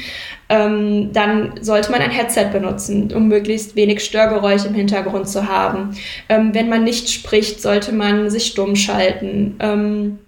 Ähm, 0.50 1.12
dann 1.13 1.53
sollte 1.62 1.91
man 1.91 2.01
ein 2.01 2.10
Headset 2.10 2.50
benutzen, 2.51 3.12
um 3.13 3.27
möglichst 3.27 3.75
wenig 3.75 4.03
Störgeräusche 4.03 4.68
im 4.68 4.74
Hintergrund 4.74 5.29
zu 5.29 5.48
haben. 5.48 5.96
Ähm, 6.27 6.53
wenn 6.53 6.70
man 6.70 6.84
nicht 6.84 7.10
spricht, 7.10 7.62
sollte 7.62 7.91
man 7.91 8.29
sich 8.29 8.48
stumm 8.48 8.75
schalten. 8.75 9.56
Ähm, 9.60 10.20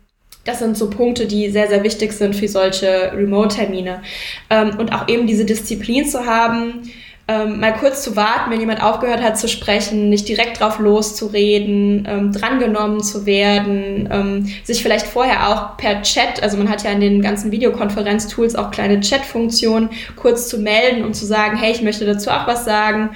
das 0.44 0.60
sind 0.60 0.76
so 0.78 0.90
Punkte, 0.90 1.28
die 1.28 1.50
sehr, 1.50 1.68
sehr 1.68 1.84
wichtig 1.84 2.14
sind 2.14 2.36
für 2.36 2.48
solche 2.48 3.12
Remote-Termine. 3.14 4.02
Ähm, 4.50 4.78
und 4.80 4.92
auch 4.94 5.08
eben 5.08 5.28
diese 5.28 5.46
Disziplin 5.46 6.06
zu 6.06 6.26
haben, 6.26 6.84
ähm, 7.32 7.60
mal 7.60 7.74
kurz 7.74 8.04
zu 8.04 8.16
warten, 8.16 8.52
wenn 8.52 8.60
jemand 8.60 8.84
aufgehört 8.84 9.22
hat 9.22 9.38
zu 9.38 9.48
sprechen, 9.48 10.10
nicht 10.10 10.28
direkt 10.28 10.60
drauf 10.60 10.80
loszureden, 10.80 12.06
ähm, 12.10 12.32
drangenommen 12.32 13.02
zu 13.02 13.26
werden, 13.26 14.10
ähm, 14.12 14.54
sich 14.64 14.82
vielleicht 14.82 15.08
vorher 15.08 15.50
auch 15.50 15.78
per 15.78 16.02
Chat, 16.02 16.44
also 16.44 16.58
man 16.58 16.70
hat 16.70 16.84
ja 16.84 16.92
in 16.92 17.00
den 17.00 17.22
ganzen 17.22 17.52
Videokonferenz-Tools 17.52 18.56
auch 18.56 18.72
kleine 18.72 19.00
Chat-Funktionen, 19.00 19.90
kurz 20.16 20.50
zu 20.50 20.60
melden 20.60 21.06
und 21.06 21.16
zu 21.16 21.26
sagen, 21.26 21.58
hey, 21.58 21.72
ich 21.72 21.82
möchte 21.82 22.06
dazu 22.06 22.30
auch 22.30 22.48
was 22.48 22.66
sagen. 22.66 23.12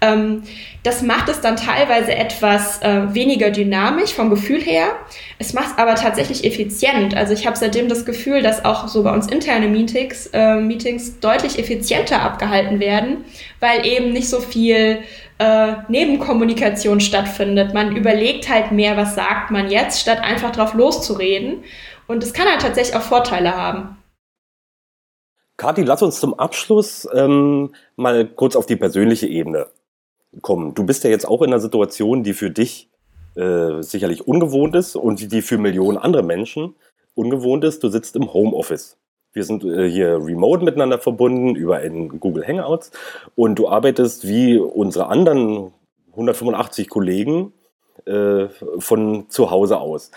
Ähm, 0.00 0.42
das 0.84 1.02
macht 1.02 1.28
es 1.28 1.40
dann 1.40 1.56
teilweise 1.56 2.14
etwas 2.14 2.80
äh, 2.82 3.12
weniger 3.14 3.50
dynamisch 3.50 4.14
vom 4.14 4.30
Gefühl 4.30 4.60
her. 4.60 4.92
Es 5.38 5.52
macht 5.52 5.72
es 5.72 5.78
aber 5.78 5.96
tatsächlich 5.96 6.44
effizient. 6.44 7.16
Also 7.16 7.32
ich 7.32 7.46
habe 7.46 7.56
seitdem 7.56 7.88
das 7.88 8.04
Gefühl, 8.04 8.42
dass 8.42 8.64
auch 8.64 8.86
so 8.88 9.02
bei 9.02 9.12
uns 9.12 9.26
interne 9.26 9.68
Meetings, 9.68 10.28
äh, 10.32 10.56
Meetings 10.56 11.18
deutlich 11.20 11.58
effizienter 11.58 12.22
abgehalten 12.22 12.78
werden, 12.78 13.24
weil 13.60 13.84
eben 13.84 14.12
nicht 14.12 14.28
so 14.28 14.40
viel 14.40 15.00
äh, 15.38 15.72
Nebenkommunikation 15.88 17.00
stattfindet. 17.00 17.74
Man 17.74 17.96
überlegt 17.96 18.48
halt 18.48 18.70
mehr, 18.70 18.96
was 18.96 19.14
sagt 19.14 19.50
man 19.50 19.70
jetzt, 19.70 20.00
statt 20.00 20.22
einfach 20.22 20.52
drauf 20.52 20.74
loszureden. 20.74 21.64
Und 22.06 22.22
es 22.22 22.32
kann 22.32 22.48
halt 22.48 22.62
tatsächlich 22.62 22.96
auch 22.96 23.02
Vorteile 23.02 23.54
haben. 23.54 23.96
Kathi, 25.56 25.82
lass 25.82 26.02
uns 26.02 26.20
zum 26.20 26.38
Abschluss 26.38 27.08
ähm, 27.12 27.74
mal 27.96 28.26
kurz 28.28 28.54
auf 28.54 28.66
die 28.66 28.76
persönliche 28.76 29.26
Ebene 29.26 29.66
kommen. 30.42 30.74
Du 30.74 30.84
bist 30.84 31.04
ja 31.04 31.10
jetzt 31.10 31.26
auch 31.26 31.42
in 31.42 31.48
einer 31.48 31.60
Situation, 31.60 32.22
die 32.22 32.34
für 32.34 32.50
dich 32.50 32.90
äh, 33.34 33.82
sicherlich 33.82 34.26
ungewohnt 34.26 34.74
ist 34.74 34.96
und 34.96 35.32
die 35.32 35.42
für 35.42 35.58
Millionen 35.58 35.98
andere 35.98 36.22
Menschen 36.22 36.74
ungewohnt 37.14 37.64
ist. 37.64 37.82
Du 37.82 37.88
sitzt 37.88 38.16
im 38.16 38.32
Homeoffice. 38.32 38.96
Wir 39.32 39.44
sind 39.44 39.64
äh, 39.64 39.88
hier 39.88 40.16
remote 40.16 40.64
miteinander 40.64 40.98
verbunden 40.98 41.54
über 41.54 41.76
ein 41.76 42.20
Google 42.20 42.46
Hangouts 42.46 42.90
und 43.34 43.58
du 43.58 43.68
arbeitest 43.68 44.26
wie 44.26 44.58
unsere 44.58 45.08
anderen 45.08 45.72
185 46.12 46.88
Kollegen 46.88 47.52
äh, 48.06 48.48
von 48.78 49.28
zu 49.28 49.50
Hause 49.50 49.78
aus. 49.78 50.10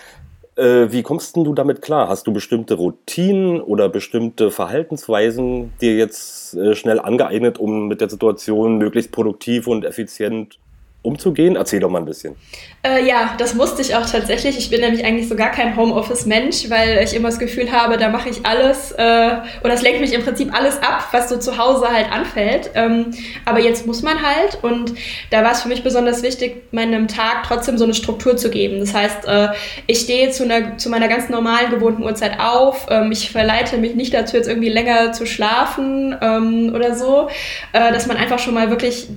Äh, 0.61 0.91
wie 0.91 1.01
kommst 1.01 1.35
denn 1.35 1.43
du 1.43 1.55
damit 1.55 1.81
klar? 1.81 2.07
Hast 2.07 2.27
du 2.27 2.33
bestimmte 2.33 2.75
Routinen 2.75 3.61
oder 3.61 3.89
bestimmte 3.89 4.51
Verhaltensweisen 4.51 5.73
dir 5.81 5.95
jetzt 5.95 6.53
äh, 6.53 6.75
schnell 6.75 6.99
angeeignet, 6.99 7.57
um 7.57 7.87
mit 7.87 7.99
der 7.99 8.11
Situation 8.11 8.77
möglichst 8.77 9.11
produktiv 9.11 9.65
und 9.65 9.85
effizient 9.85 10.59
umzugehen? 11.03 11.55
Erzähl 11.55 11.79
doch 11.79 11.89
mal 11.89 11.99
ein 11.99 12.05
bisschen. 12.05 12.35
Äh, 12.83 13.05
ja, 13.07 13.35
das 13.37 13.53
musste 13.55 13.81
ich 13.81 13.95
auch 13.95 14.05
tatsächlich. 14.05 14.57
Ich 14.57 14.69
bin 14.69 14.81
nämlich 14.81 15.03
eigentlich 15.03 15.27
so 15.27 15.35
gar 15.35 15.51
kein 15.51 15.75
Homeoffice-Mensch, 15.75 16.69
weil 16.69 17.03
ich 17.03 17.15
immer 17.15 17.29
das 17.29 17.39
Gefühl 17.39 17.71
habe, 17.71 17.97
da 17.97 18.09
mache 18.09 18.29
ich 18.29 18.45
alles 18.45 18.91
äh, 18.91 19.37
oder 19.63 19.73
es 19.73 19.81
lenkt 19.81 20.01
mich 20.01 20.13
im 20.13 20.23
Prinzip 20.23 20.53
alles 20.53 20.81
ab, 20.81 21.07
was 21.11 21.29
so 21.29 21.37
zu 21.37 21.57
Hause 21.57 21.87
halt 21.91 22.11
anfällt. 22.11 22.71
Ähm, 22.75 23.11
aber 23.45 23.59
jetzt 23.59 23.87
muss 23.87 24.03
man 24.03 24.21
halt 24.21 24.59
und 24.61 24.93
da 25.31 25.43
war 25.43 25.51
es 25.51 25.61
für 25.63 25.69
mich 25.69 25.83
besonders 25.83 26.21
wichtig, 26.21 26.63
meinem 26.71 27.07
Tag 27.07 27.43
trotzdem 27.47 27.77
so 27.77 27.83
eine 27.83 27.93
Struktur 27.93 28.37
zu 28.37 28.49
geben. 28.49 28.79
Das 28.79 28.93
heißt, 28.93 29.27
äh, 29.27 29.49
ich 29.87 29.99
stehe 29.99 30.29
zu, 30.29 30.43
einer, 30.43 30.77
zu 30.77 30.89
meiner 30.89 31.07
ganz 31.07 31.29
normalen 31.29 31.71
gewohnten 31.71 32.03
Uhrzeit 32.03 32.39
auf. 32.39 32.87
Ähm, 32.89 33.11
ich 33.11 33.31
verleite 33.31 33.77
mich 33.77 33.95
nicht 33.95 34.13
dazu, 34.13 34.37
jetzt 34.37 34.47
irgendwie 34.47 34.69
länger 34.69 35.13
zu 35.13 35.25
schlafen 35.25 36.15
ähm, 36.21 36.73
oder 36.75 36.95
so, 36.95 37.27
äh, 37.73 37.91
dass 37.91 38.05
man 38.05 38.17
einfach 38.17 38.39
schon 38.39 38.53
mal 38.53 38.69
wirklich 38.69 39.07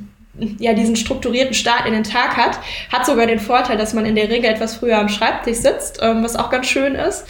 ja, 0.58 0.72
diesen 0.72 0.96
strukturierten 0.96 1.54
Start 1.54 1.86
in 1.86 1.92
den 1.92 2.04
Tag 2.04 2.36
hat, 2.36 2.58
hat 2.90 3.06
sogar 3.06 3.26
den 3.26 3.38
Vorteil, 3.38 3.76
dass 3.76 3.94
man 3.94 4.04
in 4.04 4.16
der 4.16 4.28
Regel 4.28 4.50
etwas 4.50 4.76
früher 4.76 4.98
am 4.98 5.08
Schreibtisch 5.08 5.58
sitzt, 5.58 6.00
ähm, 6.02 6.24
was 6.24 6.36
auch 6.36 6.50
ganz 6.50 6.66
schön 6.66 6.94
ist. 6.94 7.24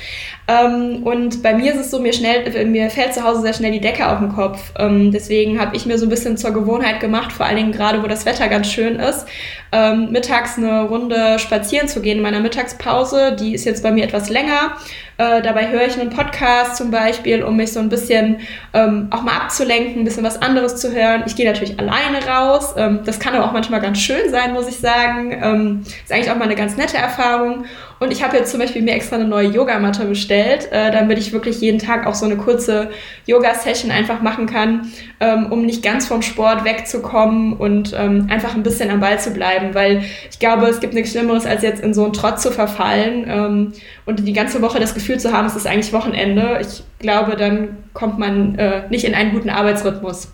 Ähm, 0.47 1.03
und 1.05 1.43
bei 1.43 1.55
mir 1.55 1.73
ist 1.73 1.81
es 1.81 1.91
so, 1.91 2.01
mir, 2.01 2.13
schnell, 2.13 2.67
mir 2.67 2.91
fällt 2.91 3.15
zu 3.15 3.25
Hause 3.25 3.43
sehr 3.43 3.55
schnell 3.55 3.73
die 3.73 3.81
Decke 3.81 4.09
auf 4.09 4.19
den 4.19 4.31
Kopf. 4.31 4.73
Ähm, 4.79 5.11
deswegen 5.11 5.61
habe 5.61 5.77
ich 5.77 5.87
mir 5.87 5.99
so 5.99 6.07
ein 6.07 6.11
bisschen 6.11 6.37
zur 6.37 6.53
Gewohnheit 6.53 7.01
gemacht, 7.01 7.33
vor 7.33 7.47
allen 7.47 7.57
Dingen 7.57 7.73
gerade, 7.73 8.03
wo 8.03 8.07
das 8.07 8.27
Wetter 8.27 8.49
ganz 8.49 8.71
schön 8.71 8.97
ist, 8.97 9.27
ähm, 9.73 10.11
mittags 10.11 10.59
eine 10.59 10.83
Runde 10.85 11.39
spazieren 11.39 11.89
zu 11.89 12.01
gehen 12.01 12.19
in 12.19 12.23
meiner 12.23 12.41
Mittagspause. 12.41 13.37
Die 13.39 13.55
ist 13.55 13.65
jetzt 13.65 13.83
bei 13.83 13.91
mir 13.91 14.05
etwas 14.05 14.29
länger. 14.29 14.77
Äh, 15.17 15.43
dabei 15.43 15.71
höre 15.71 15.87
ich 15.87 15.99
einen 15.99 16.11
Podcast 16.11 16.77
zum 16.77 16.91
Beispiel, 16.91 17.45
um 17.45 17.57
mich 17.57 17.73
so 17.73 17.79
ein 17.79 17.89
bisschen 17.89 18.39
ähm, 18.73 19.07
auch 19.11 19.23
mal 19.23 19.37
abzulenken, 19.37 20.03
ein 20.03 20.05
bisschen 20.05 20.25
was 20.25 20.43
anderes 20.43 20.77
zu 20.77 20.93
hören. 20.93 21.23
Ich 21.27 21.37
gehe 21.37 21.47
natürlich 21.47 21.79
alleine 21.79 22.27
raus. 22.27 22.75
Ähm, 22.77 23.01
das 23.05 23.21
kann 23.21 23.35
aber 23.35 23.45
auch 23.45 23.53
manchmal 23.53 23.81
ganz 23.81 24.01
schön 24.01 24.31
sein, 24.31 24.53
muss 24.53 24.69
ich 24.69 24.79
sagen. 24.79 25.39
Ähm, 25.41 25.83
ist 26.03 26.13
eigentlich 26.13 26.31
auch 26.31 26.37
mal 26.37 26.45
eine 26.45 26.57
ganz 26.57 26.77
nette 26.77 26.97
Erfahrung. 26.97 27.65
Und 28.01 28.11
ich 28.11 28.25
habe 28.25 28.37
jetzt 28.37 28.51
zum 28.51 28.59
Beispiel 28.59 28.83
mir 28.83 28.95
extra 28.95 29.17
eine 29.17 29.25
neue 29.25 29.49
Yogamatte 29.49 30.05
bestellt, 30.05 30.71
äh, 30.73 30.91
damit 30.91 31.19
ich 31.19 31.33
wirklich 31.33 31.61
jeden 31.61 31.79
Tag 31.79 32.07
auch 32.07 32.15
so 32.15 32.27
eine 32.27 32.37
kurze 32.37 32.91
Yoga-Session 33.27 33.93
einfach 33.93 34.21
machen 34.21 34.47
kann, 34.47 34.93
ähm, 35.21 35.47
um 35.51 35.65
nicht 35.65 35.83
ganz 35.83 36.07
vom 36.09 36.21
Sport 36.21 36.65
wegzukommen 36.65 37.53
und 37.53 37.95
ähm, 37.97 38.27
einfach 38.31 38.57
ein 38.57 38.65
bisschen 38.65 38.91
am 38.91 38.99
Ball 38.99 39.21
zu 39.21 39.31
bleiben. 39.31 39.75
Weil 39.75 40.05
ich 40.29 40.41
glaube, 40.41 40.67
es 40.67 40.81
gibt 40.81 40.93
nichts 40.93 41.13
Schlimmeres, 41.13 41.47
als 41.47 41.63
jetzt 41.63 41.83
in 41.83 41.95
so 41.95 42.03
einen 42.03 42.13
Trott 42.13 42.41
zu 42.41 42.51
verfallen 42.51 43.27
ähm, 43.29 43.73
und 44.07 44.27
die 44.27 44.33
ganze 44.33 44.61
Woche 44.61 44.81
das 44.81 44.93
Gefühl 44.93 45.04
zu 45.19 45.33
haben, 45.33 45.47
es 45.47 45.57
ist 45.57 45.67
eigentlich 45.67 45.93
Wochenende. 45.93 46.59
Ich 46.61 46.83
glaube, 46.99 47.37
dann 47.37 47.85
kommt 47.93 48.19
man 48.19 48.57
äh, 48.57 48.89
nicht 48.89 49.05
in 49.05 49.15
einen 49.15 49.33
guten 49.33 49.51
Arbeitsrhythmus. 49.51 50.33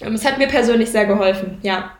Es 0.00 0.24
hat 0.24 0.38
mir 0.38 0.48
persönlich 0.48 0.90
sehr 0.90 1.06
geholfen, 1.06 1.58
ja. 1.62 1.98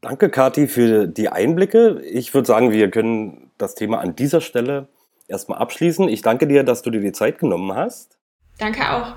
Danke, 0.00 0.30
Kathi, 0.30 0.68
für 0.68 1.06
die 1.06 1.28
Einblicke. 1.28 2.00
Ich 2.02 2.32
würde 2.32 2.46
sagen, 2.46 2.70
wir 2.70 2.90
können 2.90 3.50
das 3.58 3.74
Thema 3.74 3.98
an 3.98 4.14
dieser 4.14 4.40
Stelle 4.40 4.88
erstmal 5.26 5.58
abschließen. 5.58 6.08
Ich 6.08 6.22
danke 6.22 6.46
dir, 6.46 6.62
dass 6.62 6.82
du 6.82 6.90
dir 6.90 7.00
die 7.00 7.12
Zeit 7.12 7.38
genommen 7.38 7.74
hast. 7.74 8.18
Danke 8.58 8.92
auch. 8.92 9.16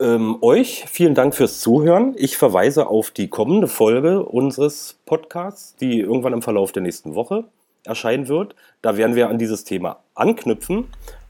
Ähm, 0.00 0.38
euch 0.42 0.84
vielen 0.88 1.14
Dank 1.14 1.34
fürs 1.34 1.60
Zuhören. 1.60 2.14
Ich 2.16 2.36
verweise 2.36 2.88
auf 2.88 3.10
die 3.10 3.28
kommende 3.28 3.68
Folge 3.68 4.24
unseres 4.24 4.98
Podcasts, 5.06 5.76
die 5.76 6.00
irgendwann 6.00 6.32
im 6.32 6.42
Verlauf 6.42 6.72
der 6.72 6.82
nächsten 6.82 7.14
Woche 7.14 7.44
erscheinen 7.84 8.28
wird. 8.28 8.54
Da 8.82 8.96
werden 8.96 9.16
wir 9.16 9.28
an 9.28 9.38
dieses 9.38 9.64
Thema 9.64 10.02
anknüpfen 10.14 10.88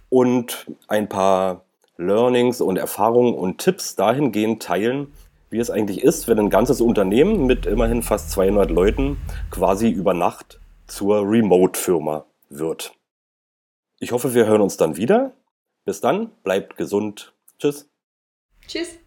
und 0.09 0.67
ein 0.89 1.09
paar 1.09 1.65
Learnings 1.97 2.61
und 2.61 2.77
Erfahrungen 2.77 3.35
und 3.35 3.59
Tipps 3.59 3.95
dahingehend 3.97 4.63
teilen, 4.63 5.13
wie 5.51 5.59
es 5.59 5.71
eigentlich 5.71 6.03
ist, 6.03 6.27
wenn 6.27 6.39
ein 6.39 6.51
ganzes 6.51 6.81
Unternehmen 6.81 7.47
mit 7.47 7.67
immerhin 7.67 8.03
fast 8.03 8.31
200 8.31 8.71
Leuten 8.71 9.19
quasi 9.51 9.89
über 9.89 10.15
Nacht 10.15 10.59
zur 10.87 11.29
Remote-Firma 11.29 12.27
wird. 12.49 12.93
Ich 14.01 14.13
hoffe, 14.13 14.35
wir 14.35 14.47
hören 14.47 14.61
uns 14.61 14.77
dann 14.77 14.97
wieder. 14.97 15.33
Bis 15.85 16.01
dann, 16.01 16.31
bleibt 16.43 16.77
gesund. 16.77 17.35
Tschüss. 17.59 17.89
Tschüss. 18.67 19.04